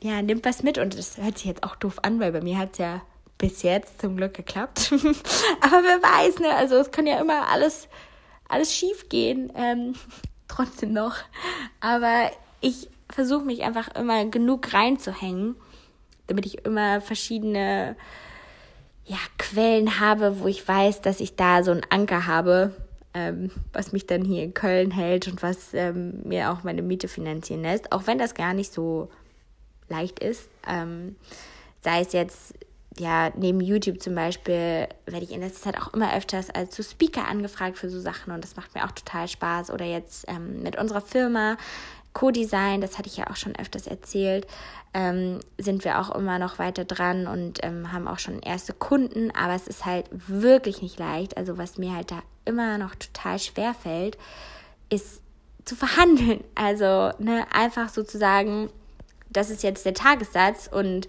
ja, 0.01 0.21
nimmt 0.21 0.45
was 0.45 0.63
mit. 0.63 0.77
Und 0.77 0.97
das 0.97 1.17
hört 1.17 1.38
sich 1.38 1.47
jetzt 1.47 1.63
auch 1.63 1.75
doof 1.75 1.99
an, 2.04 2.19
weil 2.19 2.32
bei 2.32 2.41
mir 2.41 2.58
hat 2.58 2.73
es 2.73 2.77
ja 2.80 3.01
bis 3.41 3.63
jetzt 3.63 3.99
zum 3.99 4.15
Glück 4.15 4.34
geklappt. 4.34 4.91
Aber 5.62 5.84
wer 5.84 6.01
weiß, 6.01 6.39
ne? 6.39 6.56
Also 6.56 6.75
es 6.75 6.91
kann 6.91 7.08
ja 7.08 7.19
immer 7.19 7.49
alles, 7.49 7.89
alles 8.47 8.73
schief 8.73 9.10
gehen. 9.10 9.51
Ähm, 9.56 9.95
trotzdem 10.47 10.93
noch. 10.93 11.15
Aber 11.80 12.32
ich 12.62 12.89
versuche 13.10 13.43
mich 13.43 13.63
einfach 13.63 13.93
immer 13.95 14.25
genug 14.25 14.73
reinzuhängen 14.73 15.56
damit 16.32 16.45
ich 16.45 16.65
immer 16.65 17.01
verschiedene 17.01 17.97
ja, 19.06 19.17
Quellen 19.38 19.99
habe, 19.99 20.39
wo 20.39 20.47
ich 20.47 20.65
weiß, 20.65 21.01
dass 21.01 21.19
ich 21.19 21.36
da 21.36 21.63
so 21.63 21.71
einen 21.71 21.86
Anker 21.89 22.25
habe, 22.25 22.73
ähm, 23.13 23.51
was 23.73 23.91
mich 23.91 24.08
dann 24.08 24.23
hier 24.23 24.43
in 24.43 24.54
Köln 24.54 24.91
hält 24.91 25.27
und 25.27 25.43
was 25.43 25.73
ähm, 25.73 26.21
mir 26.23 26.51
auch 26.51 26.63
meine 26.63 26.82
Miete 26.82 27.10
finanzieren 27.10 27.63
lässt, 27.63 27.91
auch 27.91 28.08
wenn 28.08 28.17
das 28.17 28.34
gar 28.34 28.54
nicht 28.54 28.71
so 28.71 29.10
leicht 29.89 30.19
ist. 30.19 30.47
Ähm, 30.65 31.17
sei 31.82 31.99
es 31.99 32.13
jetzt, 32.13 32.54
ja, 32.99 33.32
neben 33.36 33.62
YouTube 33.62 34.01
zum 34.01 34.15
Beispiel, 34.15 34.88
werde 35.06 35.23
ich 35.23 35.32
in 35.32 35.41
letzter 35.41 35.71
Zeit 35.71 35.82
auch 35.82 35.93
immer 35.93 36.15
öfters 36.15 36.49
als 36.49 36.75
zu 36.75 36.84
Speaker 36.84 37.27
angefragt 37.27 37.77
für 37.77 37.89
so 37.89 37.99
Sachen 37.99 38.34
und 38.34 38.43
das 38.43 38.56
macht 38.56 38.75
mir 38.75 38.86
auch 38.86 38.91
total 38.91 39.27
Spaß. 39.27 39.71
Oder 39.71 39.86
jetzt 39.86 40.25
ähm, 40.27 40.62
mit 40.62 40.77
unserer 40.77 41.01
Firma 41.01 41.58
Co-Design, 42.13 42.82
das 42.82 42.97
hatte 42.97 43.08
ich 43.08 43.17
ja 43.17 43.30
auch 43.30 43.38
schon 43.38 43.56
öfters 43.56 43.88
erzählt, 43.88 44.45
ähm, 44.93 45.39
sind 45.58 45.86
wir 45.86 45.99
auch 45.99 46.13
immer 46.13 46.39
noch 46.39 46.60
weiter 46.60 46.84
dran 46.84 47.27
und 47.27 47.63
ähm, 47.63 47.93
haben 47.93 48.08
auch 48.08 48.19
schon 48.19 48.41
erste 48.41 48.73
Kunden, 48.73 49.32
aber 49.32 49.54
es 49.54 49.67
ist 49.67 49.86
halt 49.86 50.08
wirklich 50.12 50.82
nicht 50.82 50.99
leicht. 50.99 51.38
Also 51.38 51.58
was 51.58 51.77
mir 51.77 51.95
halt 51.95 52.12
da 52.12 52.21
immer 52.43 52.77
noch 52.77 52.95
total 52.95 53.39
schwer 53.39 53.73
fällt, 53.73 54.17
ist 54.89 55.21
zu 55.63 55.75
verhandeln. 55.77 56.43
Also 56.56 57.12
ne, 57.19 57.45
einfach 57.54 57.88
sozusagen, 57.88 58.69
das 59.30 59.49
ist 59.49 59.63
jetzt 59.63 59.86
der 59.86 59.93
Tagessatz 59.93 60.69
und 60.71 61.08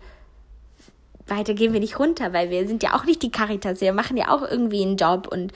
weiter 1.26 1.54
gehen 1.54 1.72
wir 1.72 1.80
nicht 1.80 1.98
runter, 1.98 2.32
weil 2.32 2.50
wir 2.50 2.66
sind 2.66 2.82
ja 2.82 2.94
auch 2.94 3.04
nicht 3.04 3.22
die 3.22 3.30
Caritas, 3.30 3.80
wir 3.80 3.92
machen 3.92 4.16
ja 4.16 4.28
auch 4.28 4.42
irgendwie 4.42 4.82
einen 4.82 4.96
Job 4.96 5.28
und 5.30 5.52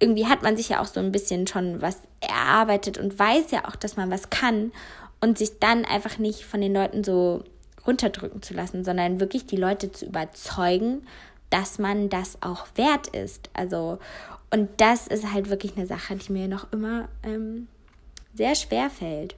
irgendwie 0.00 0.26
hat 0.26 0.42
man 0.42 0.56
sich 0.56 0.68
ja 0.68 0.80
auch 0.80 0.86
so 0.86 1.00
ein 1.00 1.12
bisschen 1.12 1.46
schon 1.46 1.82
was 1.82 1.98
erarbeitet 2.20 2.98
und 2.98 3.18
weiß 3.18 3.50
ja 3.50 3.66
auch, 3.66 3.76
dass 3.76 3.96
man 3.96 4.10
was 4.10 4.30
kann 4.30 4.72
und 5.20 5.38
sich 5.38 5.58
dann 5.58 5.84
einfach 5.84 6.18
nicht 6.18 6.44
von 6.44 6.60
den 6.60 6.74
Leuten 6.74 7.02
so 7.02 7.42
runterdrücken 7.86 8.42
zu 8.42 8.54
lassen, 8.54 8.84
sondern 8.84 9.20
wirklich 9.20 9.46
die 9.46 9.56
Leute 9.56 9.90
zu 9.90 10.06
überzeugen, 10.06 11.06
dass 11.50 11.78
man 11.78 12.08
das 12.08 12.38
auch 12.42 12.66
wert 12.76 13.08
ist. 13.08 13.50
Also, 13.54 13.98
und 14.50 14.68
das 14.76 15.06
ist 15.06 15.32
halt 15.32 15.50
wirklich 15.50 15.76
eine 15.76 15.86
Sache, 15.86 16.16
die 16.16 16.32
mir 16.32 16.48
noch 16.48 16.72
immer 16.72 17.08
ähm, 17.22 17.66
sehr 18.34 18.54
schwer 18.54 18.90
fällt. 18.90 19.34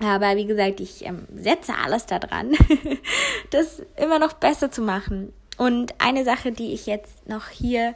Aber 0.00 0.36
wie 0.36 0.46
gesagt, 0.46 0.80
ich 0.80 1.04
ähm, 1.06 1.26
setze 1.36 1.74
alles 1.74 2.06
daran, 2.06 2.52
das 3.50 3.82
immer 3.96 4.18
noch 4.18 4.32
besser 4.34 4.70
zu 4.70 4.82
machen. 4.82 5.32
Und 5.56 5.94
eine 5.98 6.24
Sache, 6.24 6.50
die 6.50 6.72
ich 6.72 6.86
jetzt 6.86 7.28
noch 7.28 7.48
hier 7.48 7.94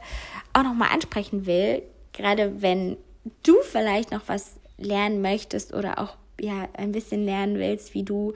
auch 0.53 0.63
noch 0.63 0.73
mal 0.73 0.89
ansprechen 0.89 1.45
will, 1.45 1.83
gerade 2.13 2.61
wenn 2.61 2.97
du 3.43 3.55
vielleicht 3.63 4.11
noch 4.11 4.21
was 4.27 4.55
lernen 4.77 5.21
möchtest 5.21 5.73
oder 5.73 5.99
auch 5.99 6.15
ja 6.39 6.69
ein 6.73 6.93
bisschen 6.93 7.25
lernen 7.25 7.57
willst, 7.57 7.93
wie 7.93 8.03
du 8.03 8.33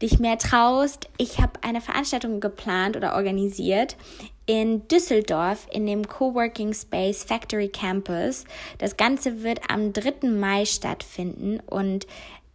dich 0.00 0.18
mehr 0.18 0.38
traust. 0.38 1.08
Ich 1.18 1.40
habe 1.40 1.62
eine 1.62 1.82
Veranstaltung 1.82 2.40
geplant 2.40 2.96
oder 2.96 3.14
organisiert 3.14 3.96
in 4.46 4.88
Düsseldorf 4.88 5.66
in 5.70 5.86
dem 5.86 6.08
Coworking 6.08 6.72
Space 6.72 7.22
Factory 7.22 7.68
Campus. 7.68 8.44
Das 8.78 8.96
Ganze 8.96 9.42
wird 9.42 9.60
am 9.68 9.92
3. 9.92 10.28
Mai 10.28 10.64
stattfinden 10.64 11.60
und 11.66 12.06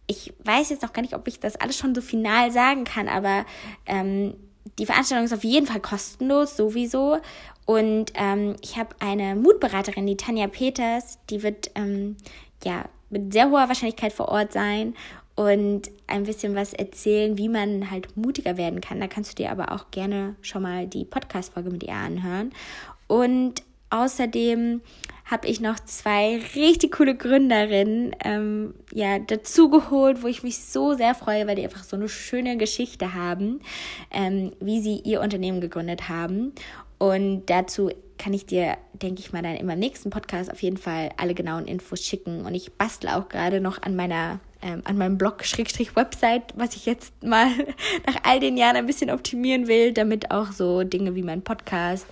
ich 0.06 0.32
weiß 0.44 0.70
jetzt 0.70 0.82
noch 0.82 0.92
gar 0.92 1.02
nicht, 1.02 1.14
ob 1.14 1.26
ich 1.28 1.40
das 1.40 1.56
alles 1.56 1.76
schon 1.76 1.94
so 1.94 2.00
final 2.00 2.50
sagen 2.50 2.84
kann, 2.84 3.08
aber 3.08 3.44
ähm, 3.86 4.34
die 4.78 4.86
Veranstaltung 4.86 5.24
ist 5.24 5.32
auf 5.32 5.44
jeden 5.44 5.66
Fall 5.66 5.80
kostenlos, 5.80 6.56
sowieso. 6.56 7.18
Und 7.64 8.12
ähm, 8.14 8.56
ich 8.62 8.76
habe 8.76 8.94
eine 9.00 9.34
Mutberaterin, 9.34 10.06
die 10.06 10.16
Tanja 10.16 10.46
Peters, 10.46 11.18
die 11.30 11.42
wird 11.42 11.70
ähm, 11.74 12.16
ja 12.64 12.84
mit 13.10 13.32
sehr 13.32 13.50
hoher 13.50 13.68
Wahrscheinlichkeit 13.68 14.12
vor 14.12 14.28
Ort 14.28 14.52
sein 14.52 14.94
und 15.34 15.90
ein 16.06 16.24
bisschen 16.24 16.54
was 16.54 16.72
erzählen, 16.72 17.36
wie 17.38 17.48
man 17.48 17.90
halt 17.90 18.16
mutiger 18.16 18.56
werden 18.56 18.80
kann. 18.80 19.00
Da 19.00 19.06
kannst 19.06 19.32
du 19.32 19.42
dir 19.42 19.50
aber 19.50 19.72
auch 19.72 19.90
gerne 19.90 20.36
schon 20.40 20.62
mal 20.62 20.86
die 20.86 21.04
Podcast-Folge 21.04 21.70
mit 21.70 21.82
ihr 21.82 21.94
anhören. 21.94 22.52
Und 23.06 23.62
außerdem 23.90 24.80
habe 25.26 25.48
ich 25.48 25.60
noch 25.60 25.80
zwei 25.80 26.40
richtig 26.54 26.92
coole 26.92 27.16
Gründerinnen 27.16 28.14
ähm, 28.24 28.74
ja, 28.92 29.18
dazugeholt, 29.18 30.22
wo 30.22 30.28
ich 30.28 30.44
mich 30.44 30.58
so 30.58 30.94
sehr 30.94 31.16
freue, 31.16 31.48
weil 31.48 31.56
die 31.56 31.64
einfach 31.64 31.82
so 31.82 31.96
eine 31.96 32.08
schöne 32.08 32.56
Geschichte 32.56 33.12
haben, 33.12 33.60
ähm, 34.12 34.52
wie 34.60 34.80
sie 34.80 35.00
ihr 35.00 35.20
Unternehmen 35.20 35.60
gegründet 35.60 36.08
haben. 36.08 36.52
Und 36.98 37.46
dazu 37.46 37.90
kann 38.18 38.32
ich 38.32 38.46
dir, 38.46 38.78
denke 38.92 39.20
ich 39.20 39.32
mal, 39.32 39.42
dann 39.42 39.56
im 39.56 39.66
nächsten 39.78 40.10
Podcast 40.10 40.50
auf 40.50 40.62
jeden 40.62 40.76
Fall 40.76 41.10
alle 41.16 41.34
genauen 41.34 41.66
Infos 41.66 42.02
schicken. 42.02 42.46
Und 42.46 42.54
ich 42.54 42.72
bastle 42.74 43.16
auch 43.16 43.28
gerade 43.28 43.60
noch 43.60 43.82
an 43.82 43.96
meiner, 43.96 44.38
ähm, 44.62 44.82
an 44.84 44.96
meinem 44.96 45.18
Blog 45.18 45.44
Schrägstrich 45.44 45.96
Website, 45.96 46.54
was 46.54 46.76
ich 46.76 46.86
jetzt 46.86 47.24
mal 47.24 47.48
nach 48.06 48.20
all 48.22 48.38
den 48.38 48.56
Jahren 48.56 48.76
ein 48.76 48.86
bisschen 48.86 49.10
optimieren 49.10 49.66
will, 49.66 49.92
damit 49.92 50.30
auch 50.30 50.52
so 50.52 50.84
Dinge 50.84 51.16
wie 51.16 51.24
mein 51.24 51.42
Podcast, 51.42 52.06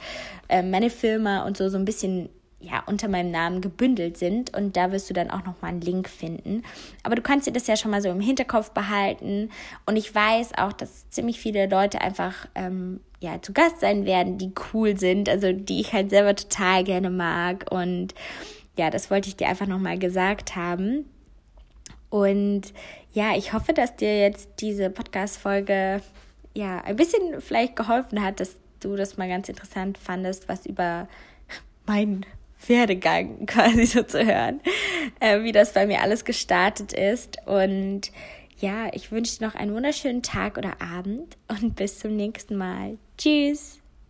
äh, 0.49 0.63
meine 0.63 0.91
Firma 0.91 1.47
und 1.47 1.57
so 1.57 1.69
so 1.69 1.79
ein 1.79 1.85
bisschen 1.85 2.29
ja, 2.65 2.83
unter 2.87 3.09
meinem 3.09 3.31
Namen 3.31 3.61
gebündelt 3.61 4.17
sind 4.17 4.57
und 4.57 4.77
da 4.77 4.93
wirst 4.93 5.11
du 5.11 5.15
dann 5.15 5.31
auch 5.31 5.45
nochmal 5.45 5.73
einen 5.73 5.81
Link 5.81 6.09
finden. 6.09 6.63
Aber 7.03 7.15
du 7.15 7.23
kannst 7.23 7.47
dir 7.47 7.53
das 7.53 7.67
ja 7.67 7.77
schon 7.77 7.91
mal 7.91 8.01
so 8.01 8.09
im 8.09 8.21
Hinterkopf 8.21 8.71
behalten 8.71 9.51
und 9.87 9.97
ich 9.97 10.15
weiß 10.15 10.53
auch, 10.59 10.73
dass 10.73 11.09
ziemlich 11.11 11.39
viele 11.39 11.67
Leute 11.67 12.01
einfach 12.01 12.47
ähm, 12.55 13.01
ja, 13.21 13.41
zu 13.41 13.53
Gast 13.53 13.81
sein 13.81 14.05
werden, 14.07 14.39
die 14.39 14.53
cool 14.73 14.99
sind, 14.99 15.29
also 15.29 15.53
die 15.53 15.81
ich 15.81 15.93
halt 15.93 16.11
selber 16.11 16.35
total 16.35 16.85
gerne 16.85 17.11
mag 17.11 17.67
und 17.71 18.15
ja, 18.77 18.91
das 18.91 19.11
wollte 19.11 19.29
ich 19.29 19.37
dir 19.37 19.49
einfach 19.49 19.67
nochmal 19.67 19.99
gesagt 19.99 20.57
haben. 20.57 21.09
Und 22.11 22.73
ja, 23.13 23.37
ich 23.37 23.53
hoffe, 23.53 23.73
dass 23.73 23.97
dir 23.97 24.21
jetzt 24.21 24.49
diese 24.61 24.91
Podcast-Folge 24.91 26.01
ja 26.55 26.81
ein 26.81 26.97
bisschen 26.97 27.41
vielleicht 27.41 27.77
geholfen 27.77 28.23
hat, 28.23 28.41
dass 28.41 28.57
du 28.81 28.97
das 28.97 29.17
mal 29.17 29.29
ganz 29.29 29.49
interessant 29.49 29.99
fandest, 29.99 30.49
was 30.49 30.67
über 30.67 31.09
mein 31.87 32.25
Werdegang 32.69 33.47
quasi 33.47 33.87
so 33.87 34.03
zu 34.03 34.25
hören, 34.25 34.61
äh, 35.21 35.43
wie 35.43 35.53
das 35.53 35.73
bei 35.73 35.87
mir 35.87 36.01
alles 36.01 36.25
gestartet 36.25 36.93
ist. 36.93 37.39
Und 37.47 38.13
ja, 38.59 38.89
ich 38.93 39.13
wünsche 39.13 39.39
dir 39.39 39.47
noch 39.47 39.55
einen 39.55 39.75
wunderschönen 39.75 40.23
Tag 40.23 40.59
oder 40.59 40.81
Abend 40.81 41.37
und 41.49 41.77
bis 41.77 41.99
zum 41.99 42.17
nächsten 42.17 42.57
Mal. 42.57 42.99
Tschüss. 43.19 43.84